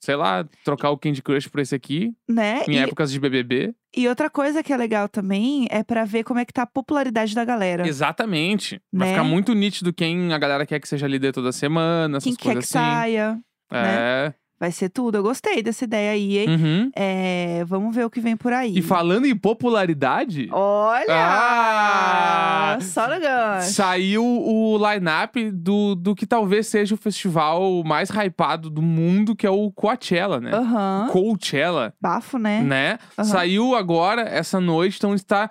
sei 0.00 0.16
lá, 0.16 0.44
trocar 0.64 0.90
o 0.90 0.98
Candy 0.98 1.22
Crush 1.22 1.46
por 1.46 1.60
esse 1.60 1.76
aqui, 1.76 2.12
Né? 2.28 2.64
em 2.66 2.72
E, 2.74 2.78
épocas 2.78 3.12
de 3.12 3.20
BBB. 3.20 3.72
E 3.94 4.08
outra 4.08 4.28
coisa 4.30 4.62
que 4.62 4.72
é 4.72 4.76
legal 4.76 5.08
também 5.08 5.66
é 5.70 5.82
pra 5.82 6.04
ver 6.04 6.24
como 6.24 6.40
é 6.40 6.44
que 6.44 6.52
tá 6.52 6.62
a 6.62 6.66
popularidade 6.66 7.34
da 7.34 7.44
galera. 7.44 7.86
Exatamente. 7.86 8.80
Vai 8.92 9.08
Né? 9.08 9.14
ficar 9.14 9.24
muito 9.24 9.54
nítido 9.54 9.92
quem 9.92 10.32
a 10.32 10.38
galera 10.38 10.64
quer 10.66 10.80
que 10.80 10.88
seja 10.88 11.06
líder 11.06 11.32
toda 11.32 11.52
semana, 11.52 12.16
essas 12.18 12.24
Quem 12.24 12.34
quer 12.36 12.42
que 12.42 12.54
coisas 12.54 12.64
assim. 12.64 12.72
saia. 12.72 13.38
É. 13.72 14.34
Vai 14.62 14.70
ser 14.70 14.90
tudo. 14.90 15.16
Eu 15.18 15.24
gostei 15.24 15.60
dessa 15.60 15.82
ideia 15.82 16.12
aí, 16.12 16.38
hein? 16.38 16.48
Uhum. 16.48 16.90
É, 16.94 17.64
vamos 17.66 17.92
ver 17.92 18.06
o 18.06 18.10
que 18.10 18.20
vem 18.20 18.36
por 18.36 18.52
aí. 18.52 18.78
E 18.78 18.80
falando 18.80 19.26
em 19.26 19.36
popularidade, 19.36 20.48
Olha! 20.52 21.04
Ah! 21.10 22.78
Só 22.80 23.08
no 23.12 23.18
gancho. 23.18 23.72
saiu 23.72 24.24
o 24.24 24.78
line-up 24.78 25.50
do, 25.50 25.96
do 25.96 26.14
que 26.14 26.24
talvez 26.24 26.68
seja 26.68 26.94
o 26.94 26.96
festival 26.96 27.82
mais 27.82 28.08
hypado 28.08 28.70
do 28.70 28.80
mundo, 28.80 29.34
que 29.34 29.48
é 29.48 29.50
o 29.50 29.68
Coachella, 29.72 30.40
né? 30.40 30.54
Aham. 30.54 31.08
Coachella, 31.10 31.92
Bafo, 32.00 32.38
né? 32.38 32.62
né? 32.62 32.98
Aham. 33.18 33.24
Saiu 33.24 33.74
agora, 33.74 34.22
essa 34.22 34.60
noite, 34.60 34.96
então 34.96 35.12
está... 35.12 35.50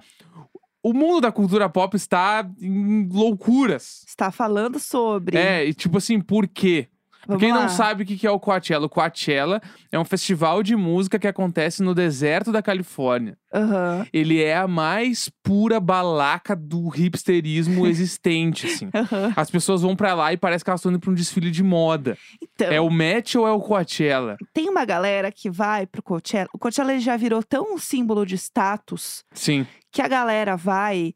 O 0.82 0.94
mundo 0.94 1.20
da 1.20 1.34
cultura 1.34 1.68
pop 1.68 1.98
está 1.98 2.50
em 2.62 3.10
loucuras. 3.12 4.06
Está 4.08 4.32
falando 4.32 4.80
sobre. 4.80 5.38
É, 5.38 5.66
e 5.66 5.74
tipo 5.74 5.98
assim, 5.98 6.22
por 6.22 6.48
quê? 6.48 6.88
Pra 7.26 7.38
quem 7.38 7.52
não 7.54 7.70
sabe 7.70 8.04
o 8.04 8.06
que 8.06 8.26
é 8.26 8.32
o 8.32 8.40
Coachella, 8.40 8.86
o 8.86 8.90
Coachella 8.90 9.62
é 9.92 10.00
um 10.00 10.06
festival 10.06 10.64
de 10.64 10.76
música 10.76 11.20
que 11.20 11.28
acontece 11.28 11.84
no 11.84 11.94
deserto 11.94 12.52
da 12.52 12.62
Califórnia. 12.62 13.38
Aham. 13.54 14.06
Ele 14.14 14.42
é 14.42 14.56
a 14.58 14.68
mais 14.68 15.30
pura 15.44 15.80
balaca 15.80 16.56
do 16.56 16.90
hipsterismo 16.96 17.86
existente, 17.88 18.66
assim. 18.68 18.90
Aham. 18.94 19.34
As 19.36 19.52
pessoas 19.52 19.82
vão 19.82 19.96
pra 19.96 20.14
lá 20.14 20.34
e 20.34 20.38
parece 20.38 20.64
que 20.64 20.70
elas 20.70 20.80
estão 20.80 20.92
indo 20.92 21.00
pra 21.00 21.12
um 21.12 21.14
desfile 21.14 21.52
de 21.52 21.64
moda. 21.64 22.18
Então, 22.42 22.72
É 22.72 22.80
o 22.82 22.90
Met 22.90 23.38
ou 23.38 23.48
é 23.48 23.52
o 23.52 23.60
Coachella? 23.60 24.38
tem 24.54 24.70
uma 24.70 24.86
galera 24.86 25.32
que 25.32 25.50
vai 25.50 25.86
pro 25.86 26.02
Coachella. 26.02 26.50
O 26.54 26.58
Coachella 26.60 26.98
já 27.00 27.16
virou 27.18 27.44
tão 27.44 27.74
um 27.74 27.78
símbolo 27.78 28.26
de 28.26 28.36
status 28.38 29.24
Sim. 29.34 29.66
que 29.92 30.02
a 30.02 30.08
galera 30.08 30.56
vai 30.56 31.14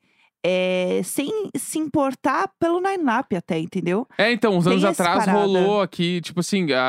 é, 0.48 1.02
sem 1.04 1.28
se 1.58 1.80
importar 1.80 2.48
pelo 2.60 2.78
line-up 2.80 3.36
até, 3.36 3.58
entendeu? 3.58 4.08
É, 4.16 4.32
então, 4.32 4.56
uns 4.56 4.66
Tem 4.66 4.74
anos 4.74 4.86
atrás 4.86 5.26
parada. 5.26 5.40
rolou 5.40 5.82
aqui, 5.82 6.22
tipo 6.22 6.40
assim, 6.42 6.72
a- 6.72 6.80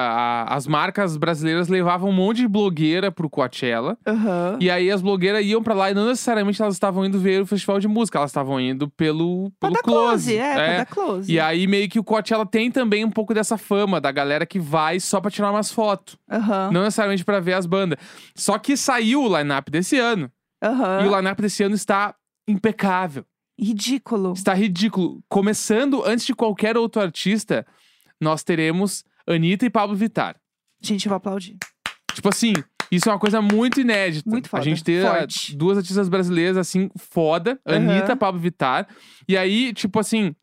a- 0.47 0.55
as 0.55 0.67
marcas 0.67 1.17
brasileiras 1.17 1.69
levavam 1.69 2.11
um 2.11 2.13
monte 2.13 2.39
de 2.39 2.49
blogueira 2.49 3.11
pro 3.11 3.31
Coachella. 3.31 3.97
Aham. 4.07 4.59
E 4.61 4.71
aí 4.71 4.91
as 4.91 5.01
blogueiras 5.01 5.43
iam 5.43 5.63
pra 5.63 5.73
lá 5.73 5.91
e 5.91 5.95
não 5.95 6.07
necessariamente 6.07 6.61
elas 6.61 6.75
estavam 6.75 7.07
indo 7.07 7.19
ver 7.19 7.41
o 7.41 7.47
festival 7.47 7.81
de 7.81 7.89
música, 7.89 8.19
elas 8.19 8.31
estavam 8.31 8.61
indo 8.61 8.91
pelo, 8.91 9.51
Pra 9.59 9.71
pelo 9.71 9.75
dar 9.75 9.83
close, 9.83 10.37
é, 10.37 10.53
pra 10.55 10.63
É. 10.65 10.77
dar 10.77 10.87
close. 10.87 11.33
E 11.33 11.41
aí 11.41 11.67
meio 11.67 11.89
que 11.89 11.99
o 11.99 12.05
Coachella 12.05 12.45
tem 12.45 12.71
também 12.71 13.07
um 13.07 13.11
pouco 13.11 13.33
dessa 13.33 13.57
fama 13.57 13.99
da 14.01 14.13
galera 14.13 14.45
que 14.45 14.59
vai 14.59 15.01
só 15.01 15.19
pra 15.19 15.31
tirar 15.31 15.51
umas 15.51 15.73
fotos, 15.73 16.19
Aham. 16.31 16.71
não 16.73 16.83
necessariamente 16.83 17.25
pra 17.25 17.41
ver 17.41 17.55
as 17.55 17.65
bandas. 17.65 17.99
Só 18.35 18.59
que 18.59 18.77
saiu 18.77 19.23
o 19.23 19.39
line-up 19.39 19.71
desse 19.71 19.99
ano 19.99 20.31
Aham. 20.63 21.05
e 21.05 21.09
o 21.09 21.17
line-up 21.17 21.41
desse 21.41 21.63
ano 21.63 21.75
está 21.75 22.15
impecável, 22.49 23.25
Ridículo. 23.59 24.33
está 24.33 24.53
ridículo. 24.55 25.23
Começando 25.29 26.03
antes 26.05 26.27
de 26.27 26.35
qualquer 26.35 26.77
outro 26.77 27.01
artista, 27.01 27.67
nós 28.21 28.43
teremos 28.43 29.05
Anitta 29.27 29.65
e 29.67 29.71
Pablo 29.71 29.97
Vittar. 29.97 30.37
Gente, 30.83 31.07
eu 31.07 31.11
vou 31.11 31.17
aplaudir. 31.17 31.57
Tipo 32.15 32.29
assim, 32.29 32.53
isso 32.91 33.09
é 33.09 33.13
uma 33.13 33.19
coisa 33.19 33.41
muito 33.41 33.81
inédita. 33.81 34.29
Muito 34.29 34.49
foda, 34.49 34.61
A 34.63 34.65
gente 34.65 34.85
ter 34.85 35.05
ah, 35.07 35.19
forte. 35.21 35.57
duas 35.57 35.79
artistas 35.79 36.09
brasileiras 36.09 36.57
assim, 36.57 36.91
foda. 36.97 37.59
Aham. 37.67 37.77
Anitta, 37.77 38.15
Pablo 38.17 38.41
Vittar. 38.41 38.87
E 39.29 39.37
aí, 39.37 39.73
tipo 39.73 39.99
assim, 39.99 40.35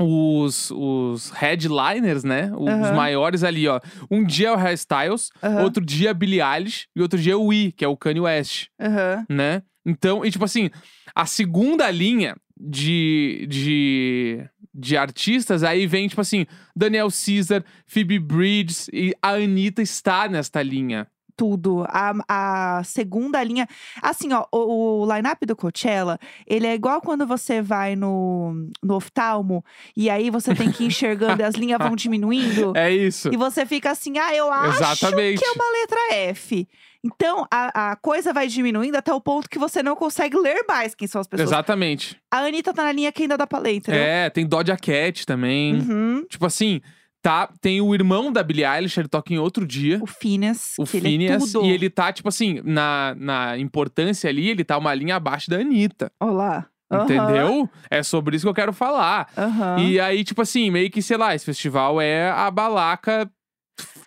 os, 0.00 0.70
os 0.70 1.30
headliners, 1.30 2.22
né? 2.24 2.50
Os 2.56 2.68
Aham. 2.68 2.92
maiores 2.94 3.42
ali, 3.42 3.66
ó. 3.66 3.80
Um 4.10 4.24
dia 4.24 4.48
é 4.48 4.52
o 4.52 4.56
Harry 4.56 4.74
Styles, 4.74 5.30
Aham. 5.42 5.62
outro 5.62 5.84
dia 5.84 6.10
é 6.10 6.14
Billie 6.14 6.40
Eilish 6.42 6.86
e 6.94 7.00
outro 7.02 7.18
dia 7.18 7.32
é 7.32 7.36
o 7.36 7.44
Wii, 7.46 7.72
que 7.72 7.84
é 7.84 7.88
o 7.88 7.96
Kanye 7.96 8.20
West, 8.20 8.66
Aham. 8.80 9.26
né? 9.28 9.62
Então, 9.86 10.24
e 10.24 10.30
tipo 10.32 10.44
assim, 10.44 10.68
a 11.14 11.24
segunda 11.24 11.88
linha 11.92 12.36
de, 12.58 13.46
de, 13.48 14.44
de 14.74 14.96
artistas, 14.96 15.62
aí 15.62 15.86
vem, 15.86 16.08
tipo 16.08 16.20
assim, 16.20 16.44
Daniel 16.74 17.08
Caesar, 17.08 17.64
Phoebe 17.86 18.18
Bridges 18.18 18.88
e 18.92 19.14
a 19.22 19.34
Anitta 19.34 19.80
está 19.80 20.28
nesta 20.28 20.60
linha. 20.60 21.06
Tudo. 21.36 21.84
A, 21.88 22.14
a 22.28 22.84
segunda 22.84 23.42
linha. 23.42 23.68
Assim, 24.02 24.32
ó, 24.32 24.46
o, 24.50 25.02
o 25.02 25.14
line-up 25.14 25.44
do 25.44 25.54
Coachella, 25.54 26.18
ele 26.46 26.66
é 26.66 26.74
igual 26.74 27.00
quando 27.00 27.26
você 27.26 27.60
vai 27.60 27.94
no, 27.94 28.68
no 28.82 28.94
oftalmo 28.94 29.64
e 29.96 30.08
aí 30.08 30.30
você 30.30 30.54
tem 30.54 30.72
que 30.72 30.84
ir 30.84 30.86
enxergando 30.86 31.42
e 31.42 31.44
as 31.44 31.54
linhas 31.54 31.78
vão 31.78 31.94
diminuindo. 31.94 32.72
É 32.76 32.90
isso. 32.90 33.30
E 33.32 33.36
você 33.36 33.64
fica 33.64 33.90
assim, 33.90 34.18
ah, 34.18 34.34
eu 34.34 34.52
acho 34.52 34.78
Exatamente. 34.82 35.38
que 35.38 35.44
é 35.44 35.52
uma 35.52 35.70
letra 35.72 35.98
F. 36.30 36.68
Então, 37.02 37.46
a, 37.50 37.92
a 37.92 37.96
coisa 37.96 38.32
vai 38.32 38.48
diminuindo 38.48 38.96
até 38.96 39.12
o 39.12 39.20
ponto 39.20 39.48
que 39.48 39.58
você 39.58 39.82
não 39.82 39.94
consegue 39.94 40.36
ler 40.36 40.64
mais 40.68 40.94
quem 40.94 41.06
são 41.06 41.20
as 41.20 41.26
pessoas. 41.26 41.48
Exatamente. 41.48 42.20
A 42.30 42.38
Anitta 42.38 42.72
tá 42.74 42.82
na 42.84 42.92
linha 42.92 43.12
que 43.12 43.22
ainda 43.22 43.36
dá 43.36 43.46
pra 43.46 43.58
ler, 43.58 43.76
entendeu? 43.76 44.00
É, 44.00 44.28
tem 44.28 44.46
Doja 44.46 44.76
Cat 44.76 45.24
também. 45.24 45.74
Uhum. 45.76 46.24
Tipo 46.28 46.46
assim, 46.46 46.80
tá, 47.22 47.48
tem 47.60 47.80
o 47.80 47.94
irmão 47.94 48.32
da 48.32 48.42
Billie 48.42 48.64
Eilish, 48.64 48.98
ele 48.98 49.08
toca 49.08 49.32
em 49.32 49.38
outro 49.38 49.66
dia. 49.66 49.98
O 50.02 50.06
Phineas, 50.06 50.74
O 50.78 50.84
que 50.84 50.96
ele 50.96 51.06
é 51.08 51.10
Phineas, 51.10 51.54
e 51.54 51.68
ele 51.68 51.90
tá, 51.90 52.12
tipo 52.12 52.28
assim, 52.28 52.60
na, 52.64 53.14
na 53.18 53.58
importância 53.58 54.30
ali, 54.30 54.48
ele 54.48 54.64
tá 54.64 54.78
uma 54.78 54.94
linha 54.94 55.16
abaixo 55.16 55.50
da 55.50 55.56
Anitta. 55.56 56.10
Olá. 56.20 56.66
Entendeu? 56.92 57.68
É 57.90 58.02
sobre 58.02 58.36
isso 58.36 58.44
que 58.44 58.50
eu 58.50 58.54
quero 58.54 58.72
falar. 58.72 59.28
aham. 59.36 59.80
E 59.80 59.98
aí, 59.98 60.22
tipo 60.22 60.40
assim, 60.40 60.70
meio 60.70 60.88
que, 60.90 61.02
sei 61.02 61.16
lá, 61.16 61.34
esse 61.34 61.44
festival 61.44 62.00
é 62.00 62.30
a 62.30 62.48
balaca 62.50 63.28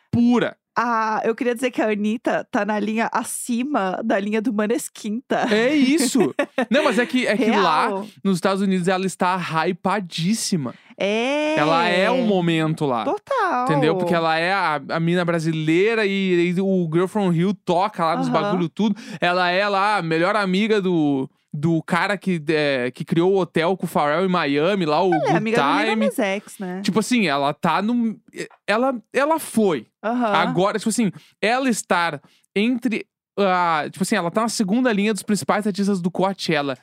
pura. 0.09 0.55
Ah, 0.81 1.21
eu 1.25 1.35
queria 1.35 1.53
dizer 1.53 1.71
que 1.71 1.81
a 1.81 1.89
Anitta 1.89 2.47
tá 2.49 2.63
na 2.63 2.79
linha 2.79 3.09
acima 3.11 3.99
da 4.01 4.17
linha 4.17 4.41
do 4.41 4.53
Maneskin, 4.53 5.21
tá? 5.27 5.45
É 5.53 5.75
isso! 5.75 6.33
Não, 6.71 6.85
mas 6.85 6.97
é 6.97 7.05
que, 7.05 7.27
é 7.27 7.35
que 7.35 7.51
lá, 7.51 7.89
nos 8.23 8.37
Estados 8.37 8.61
Unidos, 8.61 8.87
ela 8.87 9.05
está 9.05 9.35
hypadíssima. 9.35 10.73
É. 10.99 11.55
Ela 11.57 11.87
é 11.87 12.11
um 12.11 12.25
momento 12.25 12.85
lá. 12.85 13.05
Total. 13.05 13.63
Entendeu? 13.63 13.95
Porque 13.95 14.13
ela 14.13 14.37
é 14.37 14.51
a, 14.51 14.81
a 14.89 14.99
mina 14.99 15.23
brasileira 15.23 16.05
e, 16.05 16.51
e 16.51 16.61
o 16.61 16.89
Girl 16.91 17.07
from 17.07 17.29
Rio 17.29 17.53
toca 17.53 18.03
lá 18.03 18.17
nos 18.17 18.27
bagulho 18.27 18.67
tudo. 18.67 18.95
Ela 19.21 19.49
é 19.49 19.67
lá 19.67 19.97
a 19.97 20.01
melhor 20.01 20.35
amiga 20.35 20.81
do, 20.81 21.29
do 21.53 21.81
cara 21.83 22.17
que, 22.17 22.43
é, 22.49 22.91
que 22.91 23.05
criou 23.05 23.33
o 23.33 23.37
hotel 23.37 23.77
com 23.77 23.85
o 23.85 23.89
Pharrell 23.89 24.25
em 24.25 24.29
Miami, 24.29 24.85
lá 24.85 25.01
o 25.01 25.13
Ela 25.13 25.29
é 25.29 25.35
amiga 25.37 25.57
do 25.57 25.85
Time. 25.85 26.05
Nas 26.05 26.19
X, 26.19 26.59
né? 26.59 26.81
Tipo 26.83 26.99
assim, 26.99 27.27
ela 27.27 27.53
tá 27.53 27.81
no. 27.81 28.19
Ela, 28.67 29.01
ela 29.13 29.39
foi. 29.39 29.87
Aham. 30.03 30.33
Agora, 30.33 30.77
tipo 30.77 30.89
assim, 30.89 31.11
ela 31.41 31.69
estar 31.69 32.21
entre. 32.53 33.05
a 33.37 33.85
tipo 33.89 34.03
assim, 34.03 34.15
ela 34.15 34.29
tá 34.29 34.41
na 34.41 34.49
segunda 34.49 34.91
linha 34.91 35.13
dos 35.13 35.23
principais 35.23 35.65
artistas 35.65 36.01
do 36.01 36.11
Coachella. 36.11 36.77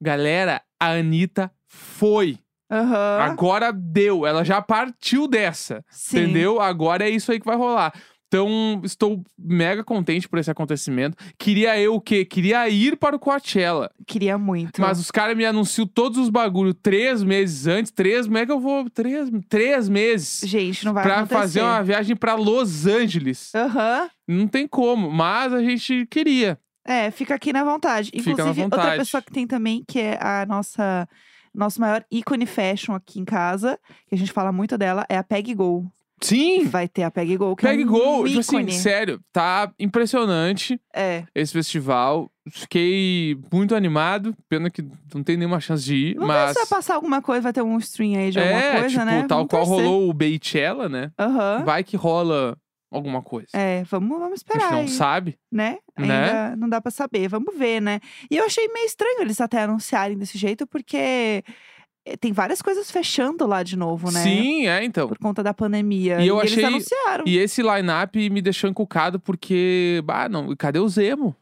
Galera, 0.00 0.62
a 0.80 0.90
Anitta 0.90 1.50
foi. 1.66 2.38
Aham. 2.70 3.18
Agora 3.20 3.72
deu. 3.72 4.26
Ela 4.26 4.44
já 4.44 4.60
partiu 4.60 5.28
dessa. 5.28 5.84
Sim. 5.90 6.18
Entendeu? 6.18 6.60
Agora 6.60 7.04
é 7.04 7.10
isso 7.10 7.30
aí 7.32 7.38
que 7.40 7.46
vai 7.46 7.56
rolar. 7.56 7.92
Então, 8.28 8.80
estou 8.82 9.22
mega 9.38 9.84
contente 9.84 10.28
por 10.28 10.36
esse 10.40 10.50
acontecimento. 10.50 11.16
Queria 11.38 11.78
eu 11.80 11.94
o 11.94 12.00
quê? 12.00 12.24
Queria 12.24 12.68
ir 12.68 12.96
para 12.96 13.14
o 13.14 13.20
Coachella. 13.20 13.88
Queria 14.04 14.36
muito. 14.36 14.80
Mas 14.80 14.98
os 14.98 15.12
caras 15.12 15.36
me 15.36 15.44
anunciam 15.46 15.86
todos 15.86 16.18
os 16.18 16.28
bagulho 16.28 16.74
três 16.74 17.22
meses 17.22 17.68
antes. 17.68 17.92
Três, 17.92 18.26
como 18.26 18.36
é 18.36 18.44
que 18.44 18.50
eu 18.50 18.58
vou? 18.58 18.90
Três, 18.90 19.30
três 19.48 19.88
meses. 19.88 20.40
Gente, 20.44 20.84
não 20.84 20.92
vai 20.92 21.04
Pra 21.04 21.14
acontecer. 21.18 21.40
fazer 21.40 21.62
uma 21.62 21.82
viagem 21.84 22.16
pra 22.16 22.34
Los 22.34 22.84
Angeles. 22.84 23.52
Aham. 23.54 24.10
Não 24.26 24.48
tem 24.48 24.66
como, 24.66 25.08
mas 25.08 25.52
a 25.52 25.62
gente 25.62 26.04
queria. 26.10 26.58
É, 26.84 27.12
fica 27.12 27.32
aqui 27.36 27.52
na 27.52 27.62
vontade. 27.62 28.10
Fica 28.10 28.24
na 28.24 28.32
Inclusive, 28.32 28.62
outra 28.64 28.78
vontade. 28.78 28.98
pessoa 28.98 29.22
que 29.22 29.30
tem 29.32 29.46
também, 29.46 29.84
que 29.88 30.00
é 30.00 30.18
a 30.20 30.44
nossa... 30.46 31.08
Nosso 31.56 31.80
maior 31.80 32.04
ícone 32.10 32.44
fashion 32.46 32.94
aqui 32.94 33.18
em 33.18 33.24
casa, 33.24 33.78
que 34.08 34.14
a 34.14 34.18
gente 34.18 34.30
fala 34.32 34.52
muito 34.52 34.76
dela, 34.76 35.06
é 35.08 35.16
a 35.16 35.24
Peg 35.24 35.54
Go. 35.54 35.90
Sim! 36.22 36.64
Vai 36.64 36.88
ter 36.88 37.02
a 37.02 37.10
Peg 37.10 37.36
Go, 37.36 37.54
que 37.56 37.62
Peg 37.66 37.82
é 37.82 37.84
um 37.84 37.88
Go, 37.88 38.26
tipo 38.26 38.40
assim, 38.40 38.56
ícone. 38.56 38.72
sério, 38.72 39.20
tá 39.32 39.70
impressionante 39.78 40.80
É. 40.94 41.24
esse 41.34 41.52
festival. 41.52 42.30
Fiquei 42.50 43.36
muito 43.52 43.74
animado. 43.74 44.34
Pena 44.48 44.70
que 44.70 44.82
não 45.14 45.22
tem 45.22 45.36
nenhuma 45.36 45.60
chance 45.60 45.84
de 45.84 45.94
ir, 45.94 46.14
Vamos 46.14 46.28
mas. 46.28 46.46
ver 46.48 46.52
se 46.54 46.58
vai 46.60 46.78
passar 46.78 46.94
alguma 46.94 47.20
coisa, 47.20 47.42
vai 47.42 47.52
ter 47.52 47.62
um 47.62 47.76
stream 47.78 48.16
aí 48.18 48.30
de 48.30 48.38
alguma 48.38 48.58
é, 48.62 48.72
coisa, 48.80 48.88
tipo, 48.88 49.04
né? 49.04 49.26
tal 49.28 49.38
Vamos 49.38 49.50
qual 49.50 49.66
torcer. 49.66 49.84
rolou 49.84 50.08
o 50.08 50.14
Beychella, 50.14 50.88
né? 50.88 51.10
Aham. 51.18 51.64
Vai 51.64 51.82
que 51.84 51.96
rola 51.96 52.56
alguma 52.90 53.22
coisa. 53.22 53.48
É, 53.54 53.82
vamos, 53.84 54.18
vamos 54.18 54.32
A 54.32 54.34
esperar 54.34 54.60
gente 54.62 54.72
não 54.72 54.80
aí, 54.80 54.88
sabe. 54.88 55.38
né? 55.50 55.78
Né? 55.98 56.24
Ainda 56.26 56.56
não 56.56 56.68
dá 56.68 56.80
pra 56.80 56.90
saber, 56.90 57.28
vamos 57.28 57.56
ver, 57.56 57.80
né? 57.80 58.00
E 58.30 58.36
eu 58.36 58.44
achei 58.44 58.66
meio 58.68 58.86
estranho 58.86 59.20
eles 59.22 59.40
até 59.40 59.62
anunciarem 59.62 60.16
desse 60.16 60.36
jeito, 60.38 60.66
porque 60.66 61.42
eh, 62.06 62.16
tem 62.20 62.32
várias 62.32 62.62
coisas 62.62 62.90
fechando 62.90 63.46
lá 63.46 63.62
de 63.62 63.76
novo, 63.76 64.10
né? 64.12 64.22
Sim, 64.22 64.66
é, 64.68 64.84
então. 64.84 65.08
Por 65.08 65.18
conta 65.18 65.42
da 65.42 65.52
pandemia. 65.52 66.20
E 66.20 66.28
eu 66.28 66.38
eles 66.40 66.52
achei- 66.52 66.64
anunciaram. 66.64 67.24
E 67.26 67.36
esse 67.38 67.62
line-up 67.62 68.30
me 68.30 68.40
deixou 68.42 68.70
encucado 68.70 69.18
porque. 69.18 70.02
Ah, 70.08 70.28
não, 70.28 70.54
cadê 70.56 70.78
os 70.78 70.96
emo? 70.98 71.34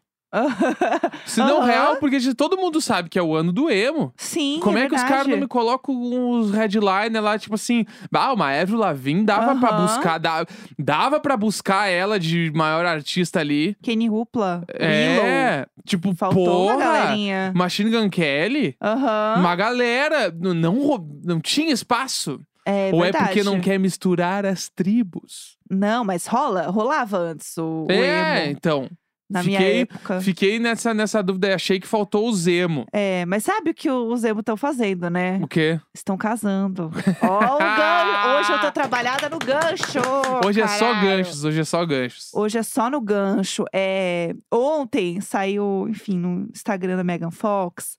Se 1.26 1.40
não 1.40 1.58
Aham. 1.58 1.66
real, 1.66 1.96
porque 1.96 2.18
de- 2.18 2.34
todo 2.34 2.56
mundo 2.56 2.80
sabe 2.80 3.08
que 3.08 3.18
é 3.18 3.22
o 3.22 3.34
ano 3.34 3.52
do 3.52 3.70
emo. 3.70 4.12
Sim, 4.16 4.58
Como 4.62 4.76
é, 4.78 4.88
que 4.88 4.94
os 4.94 5.02
caras 5.02 5.26
não 5.26 5.36
me 5.38 5.46
colocam 5.46 5.94
uns 5.94 6.50
headliner 6.52 7.22
lá, 7.22 7.38
tipo 7.38 7.54
assim, 7.54 7.84
ah, 8.12 8.32
uma 8.32 8.50
Avril 8.50 8.78
Lavigne 8.78 9.24
dava 9.24 9.56
pra 9.58 9.70
Aham. 9.70 9.82
buscar, 9.86 10.18
dava, 10.18 10.46
dava 10.78 11.20
pra 11.20 11.36
buscar 11.36 11.88
ela 11.88 12.18
de 12.18 12.50
maior 12.54 12.84
artista 12.86 13.40
ali. 13.40 13.76
Kenny 13.82 14.08
Rupla, 14.08 14.62
Willow. 14.80 15.24
É, 15.26 15.66
tipo, 15.84 16.14
Faltou 16.14 16.66
uma 16.66 16.74
porra, 16.74 16.84
galerinha. 16.84 17.52
Machine 17.54 17.90
Gun 17.90 18.08
Kelly, 18.10 18.76
Aham. 18.82 19.36
uma 19.38 19.56
galera, 19.56 20.28
n- 20.30 20.54
não, 20.54 21.06
não 21.24 21.40
tinha 21.40 21.72
espaço. 21.72 22.40
É 22.66 22.90
Ou 22.94 23.02
verdade. 23.02 23.24
é 23.24 23.26
porque 23.28 23.42
não 23.44 23.60
quer 23.60 23.78
misturar 23.78 24.46
as 24.46 24.70
tribos? 24.70 25.58
Não, 25.70 26.02
mas 26.02 26.26
rola, 26.26 26.62
rolava 26.68 27.18
antes 27.18 27.54
o, 27.58 27.84
o 27.86 27.92
é, 27.92 28.44
emo. 28.46 28.50
então, 28.52 28.88
Na 29.34 29.42
minha 29.42 29.58
fiquei- 29.58 29.80
época. 29.82 30.20
fiquei 30.20 30.58
nessa, 30.58 30.94
nessa 30.94 31.22
dúvida, 31.22 31.48
e 31.48 31.52
achei 31.52 31.80
que 31.80 31.86
faltou 31.86 32.28
o 32.28 32.32
Zemo. 32.32 32.86
É, 32.92 33.26
mas 33.26 33.42
sabe 33.44 33.70
o 33.70 33.74
que 33.74 33.90
os 33.90 34.22
emo 34.24 34.40
estão 34.40 34.56
fazendo, 34.56 35.10
né? 35.10 35.38
O 35.42 35.48
quê? 35.48 35.78
Estão 35.92 36.16
casando. 36.16 36.90
Ó, 37.20 37.56
o 37.56 37.58
gancho. 37.58 38.38
Hoje 38.38 38.52
eu 38.52 38.60
tô 38.60 38.72
trabalhada 38.72 39.28
no 39.28 39.38
gancho. 39.38 39.98
Hoje 40.46 40.60
é 40.60 40.66
só 40.68 40.92
caralho. 40.92 41.08
ganchos, 41.08 41.44
hoje 41.44 41.60
é 41.60 41.64
só 41.64 41.84
ganchos. 41.84 42.30
Hoje 42.32 42.58
é 42.58 42.62
só 42.62 42.88
no 42.88 43.00
gancho. 43.00 43.64
É, 43.74 44.32
ontem 44.52 45.20
saiu, 45.20 45.86
enfim, 45.88 46.16
no 46.18 46.48
Instagram 46.54 46.96
da 46.96 47.04
Megan 47.04 47.30
Fox, 47.30 47.98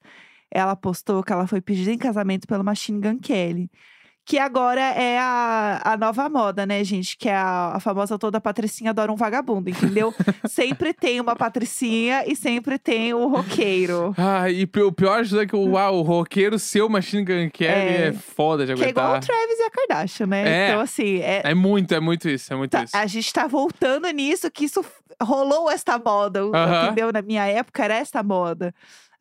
ela 0.49 0.75
postou 0.75 1.21
que 1.21 1.33
ela 1.33 1.45
foi 1.47 1.59
pedida 1.59 1.91
em 1.91 1.97
casamento 1.97 2.47
pelo 2.47 2.63
Machine 2.63 3.01
Gun 3.01 3.19
Kelly. 3.19 3.69
Que 4.27 4.39
agora 4.39 4.81
é 4.81 5.19
a, 5.19 5.81
a 5.83 5.97
nova 5.97 6.27
moda, 6.27 6.65
né, 6.65 6.83
gente? 6.83 7.15
Que 7.15 7.29
é 7.29 7.35
a, 7.35 7.73
a 7.75 7.79
famosa 7.79 8.17
toda 8.17 8.41
Patricinha 8.41 8.89
adora 8.89 9.11
um 9.11 9.15
vagabundo, 9.15 9.69
entendeu? 9.69 10.11
sempre 10.49 10.93
tem 10.93 11.21
uma 11.21 11.35
Patricinha 11.35 12.23
e 12.25 12.35
sempre 12.35 12.79
tem 12.79 13.13
o 13.13 13.27
roqueiro. 13.27 14.15
Ah, 14.17 14.49
e 14.49 14.63
o 14.63 14.91
pior 14.91 15.23
é 15.39 15.45
que 15.45 15.55
o, 15.55 15.69
uau, 15.73 15.97
o 15.97 16.01
roqueiro 16.01 16.57
seu 16.57 16.89
Machine 16.89 17.23
Gun 17.23 17.49
Kelly 17.51 17.71
É. 17.71 18.07
é, 18.07 18.13
foda 18.13 18.65
de 18.65 18.73
Que 18.73 18.85
é 18.85 18.89
igual 18.89 19.05
o 19.05 19.09
aguentar. 19.11 19.27
Travis 19.27 19.59
e 19.59 19.63
a 19.63 19.69
Kardashian, 19.69 20.25
né? 20.25 20.47
É. 20.47 20.69
Então, 20.69 20.81
assim, 20.81 21.19
é, 21.19 21.41
É 21.43 21.53
muito, 21.53 21.93
é 21.93 21.99
muito 21.99 22.27
isso, 22.27 22.51
é 22.51 22.55
muito 22.55 22.71
Tá, 22.71 22.83
isso. 22.83 22.97
a 22.97 23.05
gente 23.05 23.31
tá 23.31 23.45
voltando 23.45 24.09
nisso, 24.09 24.49
que 24.49 24.65
isso 24.65 24.83
rolou 25.21 25.69
esta 25.69 25.99
moda, 25.99 26.45
o- 26.45 26.55
Aham. 26.55 26.85
entendeu? 26.87 27.13
Na 27.13 27.21
minha 27.21 27.45
época 27.45 27.83
era 27.85 27.93
esta 27.95 28.23
moda. 28.23 28.73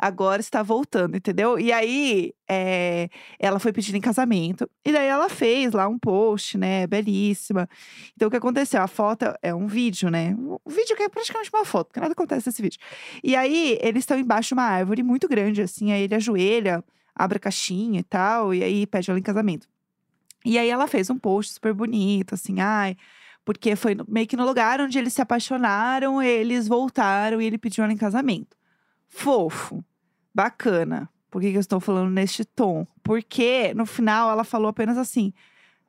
Agora 0.07 0.39
está 0.39 0.63
voltando, 0.63 1.17
entendeu? 1.17 1.59
E 1.59 1.73
aí, 1.73 2.35
é, 2.47 3.09
ela 3.39 3.59
foi 3.59 3.73
pedida 3.73 3.97
em 3.97 4.03
casamento. 4.03 4.69
E 4.85 4.93
daí 4.93 5.07
ela 5.07 5.31
fez 5.31 5.73
lá 5.73 5.89
um 5.89 5.99
post, 5.99 6.59
né? 6.59 6.87
Belíssima. 6.87 7.67
Então, 8.15 8.29
o 8.29 8.31
que 8.31 8.37
aconteceu? 8.37 8.83
A 8.83 8.87
foto 8.87 9.25
é 9.41 9.55
um 9.55 9.67
vídeo, 9.67 10.11
né? 10.11 10.37
Um 10.39 10.59
vídeo 10.71 10.95
que 10.95 11.05
é 11.05 11.09
praticamente 11.09 11.49
uma 11.51 11.65
foto, 11.65 11.87
porque 11.87 12.01
nada 12.01 12.13
acontece 12.13 12.47
nesse 12.47 12.61
vídeo. 12.61 12.79
E 13.23 13.35
aí, 13.35 13.79
eles 13.81 14.03
estão 14.03 14.19
embaixo 14.19 14.49
de 14.49 14.55
uma 14.55 14.65
árvore 14.65 15.03
muito 15.03 15.27
grande, 15.27 15.63
assim. 15.63 15.91
Aí 15.91 16.03
ele 16.03 16.15
ajoelha, 16.15 16.85
abre 17.15 17.39
a 17.39 17.41
caixinha 17.41 18.01
e 18.01 18.05
tal. 18.05 18.53
E 18.53 18.63
aí, 18.63 18.87
pede 18.87 19.09
ela 19.09 19.19
em 19.19 19.23
casamento. 19.23 19.67
E 20.45 20.59
aí, 20.59 20.69
ela 20.69 20.87
fez 20.87 21.09
um 21.09 21.17
post 21.17 21.55
super 21.55 21.73
bonito, 21.73 22.35
assim. 22.35 22.61
Ai, 22.61 22.95
porque 23.43 23.75
foi 23.75 23.97
meio 24.07 24.27
que 24.27 24.37
no 24.37 24.45
lugar 24.45 24.83
onde 24.83 24.99
eles 24.99 25.15
se 25.15 25.23
apaixonaram, 25.23 26.21
eles 26.23 26.69
voltaram 26.69 27.41
e 27.41 27.47
ele 27.47 27.57
pediu 27.57 27.85
ela 27.85 27.93
em 27.95 27.97
casamento. 27.97 28.55
Fofo, 29.09 29.83
bacana. 30.35 31.09
Por 31.31 31.41
que, 31.41 31.51
que 31.51 31.57
eu 31.57 31.61
estou 31.61 31.81
falando 31.81 32.11
neste 32.11 32.45
tom? 32.45 32.87
Porque 33.03 33.73
no 33.75 33.87
final 33.87 34.31
ela 34.31 34.45
falou 34.45 34.69
apenas 34.69 34.97
assim: 34.97 35.33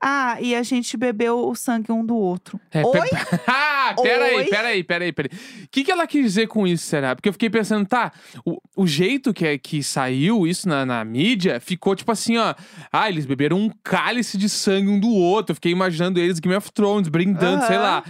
Ah, 0.02 0.38
e 0.42 0.56
a 0.56 0.64
gente 0.64 0.98
bebeu 0.98 1.48
o 1.48 1.56
sangue 1.56 1.92
um 1.92 2.04
do 2.06 2.16
outro. 2.16 2.60
É, 2.72 2.84
Oi? 2.84 2.92
pe- 3.10 3.10
ah, 3.48 3.94
peraí, 4.02 4.36
Oi? 4.38 4.46
peraí, 4.46 4.84
peraí, 4.84 5.12
peraí. 5.14 5.30
O 5.64 5.68
que, 5.70 5.84
que 5.84 5.92
ela 5.92 6.08
quis 6.08 6.24
dizer 6.24 6.48
com 6.48 6.66
isso, 6.66 6.86
será? 6.86 7.16
Porque 7.16 7.30
eu 7.30 7.34
fiquei 7.34 7.50
pensando, 7.50 7.86
tá, 7.88 8.12
o, 8.44 8.58
o 8.76 8.88
jeito 8.88 9.34
que, 9.34 9.46
é- 9.46 9.58
que 9.58 9.84
saiu 9.84 10.48
isso 10.48 10.68
na, 10.68 10.84
na 10.86 11.06
mídia 11.06 11.60
ficou 11.60 11.96
tipo 11.96 12.12
assim, 12.12 12.38
ó. 12.38 12.56
Ah, 12.92 13.08
eles 13.10 13.26
beberam 13.28 13.58
um 13.60 13.70
cálice 13.84 14.38
de 14.40 14.50
sangue 14.50 14.90
um 14.90 15.00
do 15.00 15.10
outro. 15.10 15.52
Eu 15.52 15.56
fiquei 15.56 15.72
imaginando 15.72 16.20
eles 16.20 16.40
Game 16.40 16.56
of 16.56 16.72
Thrones, 16.72 17.08
brindando, 17.08 17.66
sei 17.68 17.78
lá. 17.78 18.04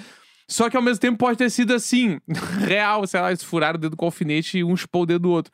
Só 0.48 0.70
que 0.70 0.78
ao 0.78 0.84
mesmo 0.84 1.00
tempo 1.02 1.18
pode 1.18 1.38
ter 1.40 1.50
sido 1.50 1.74
assim, 1.74 2.20
real, 2.68 3.08
sei 3.08 3.20
lá, 3.20 3.30
eles 3.32 3.44
furaram 3.44 3.78
o 3.78 3.82
dedo 3.82 3.98
com 3.98 4.06
o 4.06 4.08
alfinete 4.08 4.60
e 4.60 4.64
um 4.64 4.76
chupou 4.76 5.02
o 5.02 5.06
dedo 5.06 5.22
do 5.24 5.32
outro. 5.32 5.52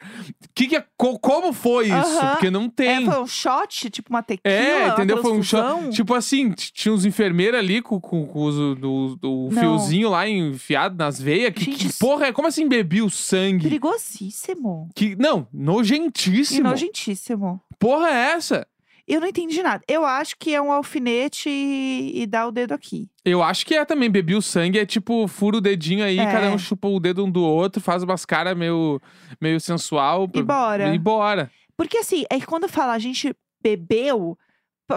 Que 0.53 0.67
que 0.67 0.75
é, 0.75 0.85
co- 0.97 1.17
como 1.17 1.53
foi 1.53 1.85
isso? 1.87 2.19
Porque 2.31 2.49
não 2.51 2.67
tem. 2.69 3.03
É, 3.03 3.05
foi 3.05 3.21
um 3.21 3.27
shot, 3.27 3.89
tipo 3.89 4.09
uma 4.09 4.21
tequila, 4.21 4.53
É, 4.53 4.87
entendeu? 4.89 5.21
Foi 5.21 5.31
um 5.31 5.41
shot. 5.41 5.89
Tipo 5.91 6.13
assim, 6.13 6.51
tinha 6.51 6.93
uns 6.93 7.05
enfermeiros 7.05 7.57
ali 7.59 7.81
com, 7.81 7.99
com, 8.01 8.25
com 8.27 8.43
os- 8.43 8.77
do, 8.77 9.15
do 9.15 9.49
fiozinho 9.51 10.09
lá 10.09 10.27
enfiado 10.27 10.95
nas 10.97 11.19
veias. 11.21 11.53
Que, 11.53 11.65
Gente, 11.65 11.87
que 11.87 11.93
porra 11.97 12.27
é? 12.27 12.33
Como 12.33 12.47
assim 12.47 12.67
bebi 12.67 13.01
o 13.01 13.09
sangue? 13.09 13.63
Perigosíssimo. 13.63 14.89
Que, 14.95 15.15
não, 15.15 15.47
E 15.53 15.57
nojentíssimo. 15.57 16.69
nojentíssimo. 16.69 17.61
Porra 17.79 18.09
é 18.09 18.31
essa? 18.33 18.67
Eu 19.07 19.19
não 19.19 19.27
entendi 19.27 19.61
nada. 19.61 19.83
Eu 19.87 20.05
acho 20.05 20.35
que 20.37 20.53
é 20.53 20.61
um 20.61 20.71
alfinete 20.71 21.49
e, 21.49 22.21
e 22.21 22.25
dá 22.27 22.47
o 22.47 22.51
dedo 22.51 22.73
aqui. 22.73 23.09
Eu 23.25 23.41
acho 23.43 23.65
que 23.65 23.75
é 23.75 23.83
também, 23.85 24.09
bebi 24.09 24.35
o 24.35 24.41
sangue, 24.41 24.79
é 24.79 24.85
tipo, 24.85 25.27
fura 25.27 25.57
o 25.57 25.61
dedinho 25.61 26.03
aí, 26.03 26.19
É. 26.19 26.31
cada 26.31 26.49
um 26.51 26.57
chupa 26.57 26.87
o 26.87 26.99
dedo 26.99 27.25
um 27.25 27.31
do 27.31 27.43
outro, 27.43 27.81
faz 27.81 28.03
umas 28.03 28.25
caras 28.25 28.55
meio, 28.57 29.01
meio 29.39 29.59
sensual. 29.59 30.29
E 30.33 30.41
bora. 30.41 30.95
E 30.95 30.99
bora. 30.99 31.51
Porque 31.75 31.97
assim, 31.97 32.23
é 32.29 32.39
que 32.39 32.45
quando 32.45 32.67
fala 32.67 32.93
a 32.93 32.99
gente 32.99 33.35
bebeu, 33.61 34.37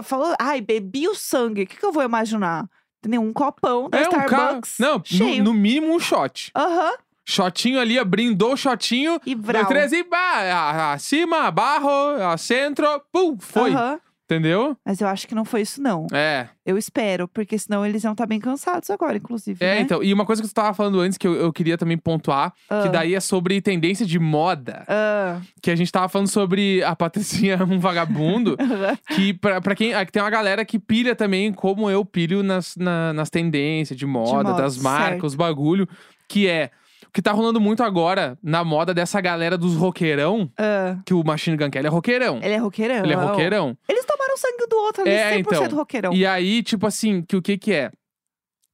falou, 0.03 0.35
ai, 0.39 0.61
bebi 0.61 1.07
o 1.07 1.15
sangue, 1.15 1.63
o 1.63 1.67
que, 1.67 1.77
que 1.77 1.85
eu 1.85 1.91
vou 1.91 2.03
imaginar? 2.03 2.67
Entendeu? 2.99 3.21
Um 3.21 3.31
copão 3.33 3.89
da 3.89 3.99
é 3.99 4.07
um 4.07 4.11
cara. 4.11 4.25
Starbucks. 4.25 4.75
Não, 4.79 5.03
no, 5.11 5.43
no 5.43 5.53
mínimo 5.53 5.93
um 5.93 5.99
shot. 5.99 6.51
Aham. 6.55 6.93
Shotinho 7.27 7.79
ali, 7.79 8.01
brindou 8.03 8.53
o 8.53 8.57
shotinho. 8.57 9.19
E 9.25 9.33
Dois, 9.35 9.45
vral. 9.47 9.65
três 9.65 9.91
e 9.91 10.03
bah, 10.03 10.93
acima, 10.93 11.47
abaixo, 11.47 11.87
a 12.21 12.37
centro, 12.37 12.85
pum, 13.11 13.37
foi. 13.39 13.71
Aham. 13.73 13.99
Entendeu? 14.27 14.75
Mas 14.83 14.99
eu 15.01 15.07
acho 15.07 15.27
que 15.27 15.35
não 15.35 15.45
foi 15.45 15.61
isso, 15.61 15.79
não. 15.79 16.07
É. 16.11 16.47
Eu 16.65 16.79
espero, 16.79 17.27
porque 17.27 17.59
senão 17.59 17.85
eles 17.85 18.03
iam 18.03 18.13
estar 18.13 18.25
bem 18.25 18.39
cansados 18.39 18.89
agora, 18.89 19.17
inclusive. 19.17 19.63
É, 19.63 19.75
né? 19.75 19.81
então. 19.81 20.01
E 20.01 20.11
uma 20.11 20.25
coisa 20.25 20.41
que 20.41 20.47
tu 20.47 20.53
tava 20.53 20.73
falando 20.73 20.99
antes, 20.99 21.15
que 21.15 21.27
eu, 21.27 21.35
eu 21.35 21.53
queria 21.53 21.77
também 21.77 21.95
pontuar, 21.95 22.51
que 22.51 22.57
Ah. 22.71 22.87
daí 22.87 23.13
é 23.13 23.19
sobre 23.19 23.61
tendência 23.61 24.03
de 24.03 24.17
moda. 24.17 24.83
Ah. 24.87 25.39
Que 25.61 25.69
a 25.69 25.75
gente 25.75 25.91
tava 25.91 26.09
falando 26.09 26.27
sobre 26.27 26.83
a 26.83 26.95
Patricinha 26.95 27.55
um 27.69 27.77
vagabundo. 27.79 28.57
que 29.15 29.31
pra, 29.35 29.61
pra 29.61 29.75
quem. 29.75 29.91
que 30.03 30.11
tem 30.11 30.23
uma 30.23 30.31
galera 30.31 30.65
que 30.65 30.79
pilha 30.79 31.15
também, 31.15 31.53
como 31.53 31.87
eu 31.87 32.03
pilho 32.03 32.41
nas, 32.41 32.75
na- 32.75 33.13
nas 33.13 33.29
tendências 33.29 33.95
de 33.95 34.07
moda, 34.07 34.49
moda, 34.49 34.63
das 34.63 34.75
marcas, 34.75 35.09
certo. 35.11 35.25
os 35.27 35.35
bagulho. 35.35 35.87
Que 36.27 36.47
é. 36.47 36.71
Que 37.15 37.21
tá 37.21 37.31
rolando 37.31 37.61
muito 37.61 37.81
agora 37.81 38.37
na 38.43 38.61
moda 38.65 38.93
dessa 38.93 39.21
galera 39.21 39.57
dos 39.57 39.73
roqueirão, 39.73 40.51
Ah. 40.59 40.97
que 41.05 41.13
o 41.13 41.23
Machine 41.23 41.55
Gun 41.55 41.69
Kelly 41.71 41.87
é 41.87 41.89
roqueirão. 41.89 42.39
Ele 42.43 42.53
é 42.53 42.57
roqueirão. 42.57 43.03
Ele 43.05 43.13
é 43.13 43.15
roqueirão. 43.15 43.77
Eles 43.87 44.03
tomaram 44.03 44.33
o 44.33 44.37
sangue 44.37 44.67
do 44.69 44.75
outro 44.75 45.01
ali, 45.03 45.11
É, 45.11 45.29
100% 45.37 45.63
então. 45.65 45.77
roqueirão. 45.77 46.13
E 46.13 46.25
aí, 46.25 46.61
tipo 46.61 46.85
assim, 46.85 47.21
que 47.21 47.37
o 47.37 47.41
que 47.41 47.57
que 47.57 47.71
é? 47.71 47.89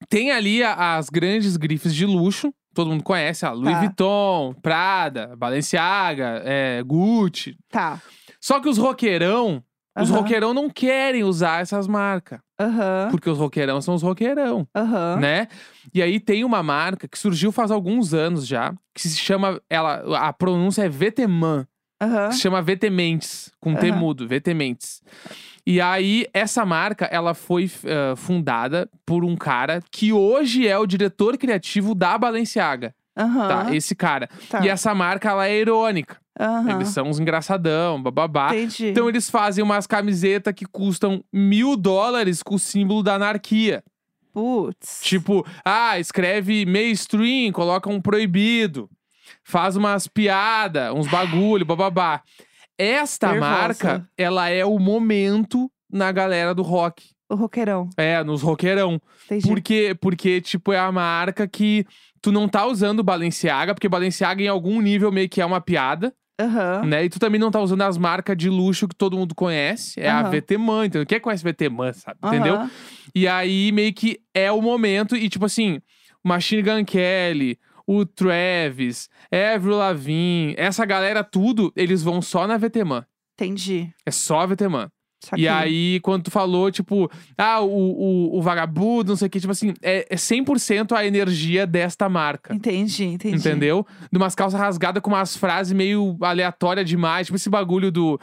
Tem 0.09 0.31
ali 0.31 0.63
a- 0.63 0.97
as 0.97 1.07
grandes 1.11 1.55
grifes 1.55 1.93
de 1.93 2.07
luxo. 2.07 2.51
Todo 2.73 2.89
mundo 2.89 3.03
conhece, 3.03 3.45
a 3.45 3.51
Louis 3.51 3.73
Tá. 3.75 3.79
Vuitton, 3.81 4.53
Prada, 4.61 5.35
Balenciaga, 5.37 6.41
é, 6.43 6.81
Gucci. 6.83 7.55
Tá. 7.69 8.01
Só 8.41 8.59
que 8.59 8.67
os 8.67 8.79
roqueirão, 8.79 9.61
os 9.99 10.09
Aham. 10.09 10.19
roqueirão 10.19 10.53
não 10.53 10.69
querem 10.69 11.23
usar 11.23 11.61
essas 11.61 11.87
marcas. 11.87 12.39
Aham. 12.59 13.07
Porque 13.11 13.29
os 13.29 13.37
roqueirão 13.37 13.81
são 13.81 13.93
os 13.95 14.01
roqueirão, 14.03 14.67
Aham. 14.75 15.17
né? 15.19 15.47
E 15.93 16.01
aí 16.01 16.19
tem 16.19 16.43
uma 16.43 16.61
marca 16.63 17.07
que 17.07 17.17
surgiu 17.17 17.51
faz 17.51 17.71
alguns 17.71 18.13
anos 18.13 18.45
já, 18.47 18.73
que 18.93 19.01
se 19.01 19.17
chama, 19.17 19.59
ela, 19.69 20.03
a 20.27 20.31
pronúncia 20.31 20.83
é 20.83 20.89
Veteman, 20.89 21.65
que 22.29 22.35
se 22.35 22.41
chama 22.41 22.61
Vetementes, 22.61 23.51
com 23.59 23.75
T 23.75 23.89
Aham. 23.89 23.97
mudo, 23.99 24.27
Vetementes. 24.27 25.01
E 25.65 25.79
aí, 25.79 26.25
essa 26.33 26.65
marca, 26.65 27.05
ela 27.05 27.33
foi 27.35 27.69
eh, 27.83 28.15
fundada 28.15 28.89
por 29.05 29.23
um 29.23 29.35
cara 29.35 29.79
que 29.91 30.11
hoje 30.11 30.67
é 30.67 30.75
o 30.77 30.87
diretor 30.87 31.37
criativo 31.37 31.93
da 31.93 32.17
Balenciaga, 32.17 32.95
Aham. 33.15 33.47
tá? 33.47 33.75
Esse 33.75 33.93
cara. 33.95 34.27
Tá. 34.49 34.65
E 34.65 34.69
essa 34.69 34.95
marca, 34.95 35.29
ela 35.29 35.47
é 35.47 35.59
irônica. 35.59 36.17
Aham. 36.39 36.71
Eles 36.75 36.89
são 36.89 37.07
uns 37.07 37.19
engraçadão, 37.19 38.01
bababá. 38.01 38.55
Entendi. 38.55 38.87
Então, 38.87 39.09
eles 39.09 39.29
fazem 39.29 39.63
umas 39.63 39.85
camisetas 39.85 40.53
que 40.53 40.65
custam 40.65 41.23
mil 41.31 41.75
dólares 41.75 42.41
com 42.41 42.55
o 42.55 42.59
símbolo 42.59 43.03
da 43.03 43.15
anarquia. 43.15 43.83
Putz. 44.33 45.01
Tipo, 45.03 45.45
ah, 45.63 45.99
escreve 45.99 46.65
mainstream, 46.65 47.51
coloca 47.51 47.89
um 47.89 48.01
proibido. 48.01 48.89
Faz 49.43 49.75
umas 49.75 50.07
piadas, 50.07 50.93
uns 50.93 51.07
bagulho, 51.07 51.65
bababá. 51.65 52.21
Esta 52.77 53.31
Nervosa. 53.33 53.51
marca, 53.51 54.09
ela 54.17 54.49
é 54.49 54.65
o 54.65 54.79
momento 54.79 55.69
na 55.91 56.11
galera 56.11 56.55
do 56.55 56.61
rock. 56.61 57.09
O 57.29 57.35
roqueirão. 57.35 57.89
É, 57.97 58.23
nos 58.23 58.41
roqueirão. 58.41 59.01
Entendi. 59.25 59.47
Porque, 59.47 59.97
porque, 60.01 60.41
tipo, 60.41 60.73
é 60.73 60.79
a 60.79 60.91
marca 60.91 61.47
que 61.47 61.85
tu 62.21 62.31
não 62.31 62.47
tá 62.47 62.65
usando 62.65 63.03
Balenciaga, 63.03 63.73
porque 63.73 63.87
Balenciaga 63.89 64.41
em 64.41 64.47
algum 64.47 64.81
nível 64.81 65.11
meio 65.11 65.29
que 65.29 65.41
é 65.41 65.45
uma 65.45 65.61
piada, 65.61 66.13
Aham. 66.43 66.85
né? 66.85 67.05
E 67.05 67.09
tu 67.09 67.19
também 67.19 67.39
não 67.39 67.51
tá 67.51 67.59
usando 67.59 67.81
as 67.81 67.97
marcas 67.97 68.35
de 68.37 68.49
luxo 68.49 68.87
que 68.87 68.95
todo 68.95 69.17
mundo 69.17 69.35
conhece. 69.35 69.99
É 69.99 70.09
a 70.09 70.21
Aham. 70.21 70.29
VTman, 70.31 70.85
entendeu? 70.85 71.05
Quem 71.05 71.19
conhece 71.19 71.43
VTman, 71.43 71.93
sabe? 71.93 72.17
Entendeu? 72.25 72.55
Aham. 72.55 72.71
E 73.13 73.27
aí, 73.27 73.71
meio 73.71 73.93
que 73.93 74.19
é 74.33 74.51
o 74.51 74.61
momento, 74.61 75.15
e 75.15 75.27
tipo 75.29 75.45
assim, 75.45 75.81
Machine 76.23 76.61
Gun 76.61 76.85
Kelly, 76.85 77.59
o 77.85 78.05
Travis, 78.05 79.09
Avril 79.55 79.75
Lavigne, 79.77 80.55
essa 80.57 80.85
galera 80.85 81.23
tudo, 81.23 81.73
eles 81.75 82.01
vão 82.03 82.21
só 82.21 82.47
na 82.47 82.57
VTman. 82.57 83.03
Entendi. 83.33 83.89
É 84.05 84.11
só 84.11 84.39
a 84.41 84.45
VTman. 84.45 84.87
Saquei. 85.23 85.45
E 85.45 85.47
aí, 85.47 85.99
quando 86.01 86.23
tu 86.23 86.31
falou, 86.31 86.71
tipo, 86.71 87.09
ah, 87.37 87.61
o, 87.61 87.67
o, 87.67 88.37
o 88.37 88.41
vagabundo, 88.41 89.09
não 89.09 89.15
sei 89.15 89.27
o 89.27 89.29
que, 89.29 89.39
tipo 89.39 89.51
assim, 89.51 89.73
é, 89.81 90.07
é 90.09 90.15
100% 90.15 90.97
a 90.97 91.05
energia 91.05 91.67
desta 91.67 92.09
marca. 92.09 92.53
Entendi, 92.53 93.03
entendi. 93.03 93.35
Entendeu? 93.37 93.85
De 94.11 94.17
umas 94.17 94.33
calças 94.33 94.59
rasgadas 94.59 95.01
com 95.01 95.11
umas 95.11 95.37
frases 95.37 95.73
meio 95.73 96.17
aleatórias 96.21 96.89
demais. 96.89 97.27
Tipo 97.27 97.35
esse 97.35 97.49
bagulho 97.49 97.91
do. 97.91 98.19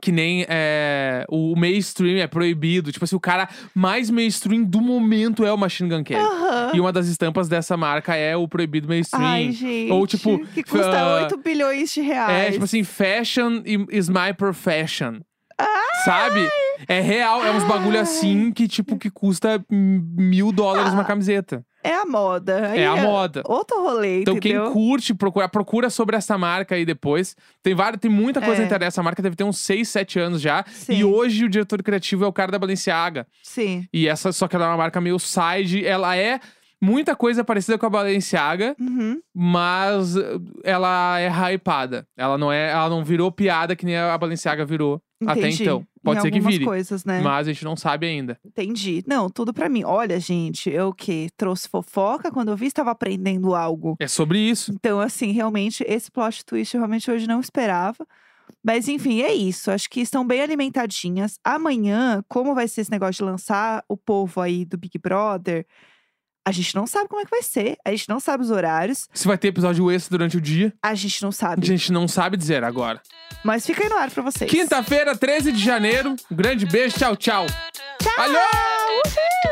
Que 0.00 0.12
nem 0.12 0.46
é, 0.48 1.26
o 1.28 1.54
mainstream 1.56 2.18
é 2.18 2.26
proibido. 2.26 2.90
Tipo 2.90 3.04
assim, 3.04 3.16
o 3.16 3.20
cara 3.20 3.48
mais 3.74 4.08
mainstream 4.08 4.62
do 4.64 4.80
momento 4.80 5.44
é 5.44 5.52
o 5.52 5.58
Machine 5.58 5.90
Gun 5.90 6.02
Kelly. 6.02 6.24
Aham. 6.24 6.72
E 6.74 6.80
uma 6.80 6.92
das 6.92 7.06
estampas 7.06 7.48
dessa 7.48 7.76
marca 7.76 8.14
é 8.14 8.36
o 8.36 8.48
proibido 8.48 8.88
mainstream. 8.88 9.22
Ai, 9.22 9.52
gente. 9.52 9.92
Ou, 9.92 10.06
tipo, 10.06 10.38
Que 10.54 10.62
custa 10.62 10.98
ah, 10.98 11.22
8 11.24 11.36
bilhões 11.38 11.92
de 11.92 12.00
reais. 12.00 12.48
É, 12.48 12.50
tipo 12.52 12.64
assim, 12.64 12.82
fashion 12.82 13.62
is 13.90 14.08
my 14.08 14.32
profession. 14.36 15.20
Sabe? 16.04 16.48
É 16.88 17.00
real, 17.00 17.44
é 17.44 17.50
uns 17.50 17.64
bagulho 17.64 18.00
assim 18.00 18.50
que, 18.52 18.66
tipo, 18.66 18.96
que 18.98 19.10
custa 19.10 19.62
mil 19.70 20.50
dólares 20.52 20.92
uma 20.92 21.04
camiseta. 21.04 21.64
É 21.82 21.94
a 21.94 22.04
moda. 22.04 22.52
É 22.76 22.86
a 22.86 22.96
moda. 22.96 23.42
Outro 23.46 23.82
rolê, 23.82 24.20
Então, 24.20 24.36
entendeu? 24.36 24.64
quem 24.64 24.72
curte, 24.72 25.14
procura, 25.14 25.48
procura 25.48 25.88
sobre 25.88 26.14
essa 26.14 26.36
marca 26.36 26.74
aí 26.74 26.84
depois. 26.84 27.34
Tem 27.62 27.74
várias, 27.74 28.00
tem 28.00 28.10
muita 28.10 28.40
coisa 28.40 28.60
É. 28.62 28.64
internet. 28.66 28.88
Essa 28.88 29.02
marca 29.02 29.22
deve 29.22 29.34
ter 29.36 29.44
uns 29.44 29.58
6, 29.58 29.88
7 29.88 30.18
anos 30.18 30.42
já. 30.42 30.62
Sim. 30.68 30.94
E 30.96 31.04
hoje 31.04 31.44
o 31.46 31.48
diretor 31.48 31.82
criativo 31.82 32.24
é 32.24 32.26
o 32.28 32.32
cara 32.32 32.52
da 32.52 32.58
Balenciaga. 32.58 33.26
Sim. 33.42 33.86
E 33.92 34.06
essa, 34.06 34.30
só 34.30 34.46
que 34.46 34.56
ela 34.56 34.66
é 34.66 34.68
uma 34.68 34.76
marca 34.76 35.00
meio 35.00 35.18
side. 35.18 35.86
Ela 35.86 36.16
é 36.16 36.38
muita 36.80 37.14
coisa 37.14 37.44
parecida 37.44 37.76
com 37.78 37.86
a 37.86 37.90
Balenciaga, 37.90 38.74
Uhum. 38.80 39.20
mas 39.34 40.16
eh, 40.16 40.22
ela 40.64 41.18
é 41.20 41.28
hypada. 41.54 42.06
Ela 42.16 42.38
não 42.38 42.50
é, 42.52 42.70
ela 42.70 42.88
não 42.88 43.04
virou 43.04 43.30
piada 43.30 43.76
que 43.76 43.84
nem 43.84 43.96
a 43.96 44.16
Balenciaga 44.16 44.64
virou 44.64 45.00
até 45.26 45.40
Entendi. 45.40 45.62
então. 45.62 45.86
Pode 46.02 46.20
em 46.20 46.22
ser 46.22 46.30
que 46.30 46.40
vire, 46.40 46.64
coisas, 46.64 47.04
né? 47.04 47.20
mas 47.20 47.46
a 47.46 47.52
gente 47.52 47.62
não 47.62 47.76
sabe 47.76 48.06
ainda. 48.06 48.38
Entendi. 48.42 49.04
Não, 49.06 49.28
tudo 49.28 49.52
pra 49.52 49.68
mim. 49.68 49.84
Olha, 49.84 50.18
gente, 50.18 50.70
eu 50.70 50.94
que 50.94 51.28
trouxe 51.36 51.68
fofoca. 51.68 52.30
Quando 52.32 52.48
eu 52.50 52.56
vi, 52.56 52.66
estava 52.68 52.90
aprendendo 52.90 53.54
algo. 53.54 53.96
É 54.00 54.08
sobre 54.08 54.38
isso. 54.38 54.72
Então, 54.72 54.98
assim, 54.98 55.30
realmente, 55.32 55.84
esse 55.86 56.10
plot 56.10 56.42
twist 56.46 56.74
eu 56.74 56.80
realmente 56.80 57.10
hoje 57.10 57.26
não 57.26 57.38
esperava. 57.38 58.06
Mas, 58.64 58.88
enfim, 58.88 59.20
é 59.20 59.30
isso. 59.34 59.70
Acho 59.70 59.90
que 59.90 60.00
estão 60.00 60.26
bem 60.26 60.40
alimentadinhas. 60.40 61.38
Amanhã, 61.44 62.24
como 62.26 62.54
vai 62.54 62.66
ser 62.66 62.80
esse 62.80 62.90
negócio 62.90 63.22
de 63.22 63.30
lançar 63.30 63.84
o 63.86 63.96
povo 63.98 64.40
aí 64.40 64.64
do 64.64 64.78
Big 64.78 64.98
Brother, 64.98 65.66
a 66.50 66.52
gente 66.52 66.74
não 66.74 66.86
sabe 66.86 67.08
como 67.08 67.20
é 67.20 67.24
que 67.24 67.30
vai 67.30 67.42
ser. 67.42 67.76
A 67.84 67.90
gente 67.90 68.08
não 68.08 68.18
sabe 68.20 68.42
os 68.42 68.50
horários. 68.50 69.08
Se 69.14 69.26
vai 69.26 69.38
ter 69.38 69.48
episódio 69.48 69.90
extra 69.90 70.10
durante 70.18 70.36
o 70.36 70.40
dia, 70.40 70.72
A 70.82 70.94
gente 70.94 71.22
não 71.22 71.28
a 71.30 71.32
sabe. 71.32 71.66
gente 71.66 71.92
não 71.92 72.06
sabe 72.08 72.36
dizer 72.36 72.64
agora. 72.64 73.00
Mas 73.44 73.64
fica 73.64 73.82
aí 73.84 73.88
no 73.88 73.96
ar 73.96 74.10
pra 74.10 74.22
vocês. 74.22 74.50
Quinta-feira, 74.50 75.16
13 75.16 75.52
de 75.52 75.62
janeiro. 75.64 76.14
Um 76.30 76.36
grande 76.36 76.66
beijo, 76.66 76.98
tchau, 76.98 77.16
tchau. 77.16 77.46
Tchau! 78.02 78.12
Alô! 78.24 79.49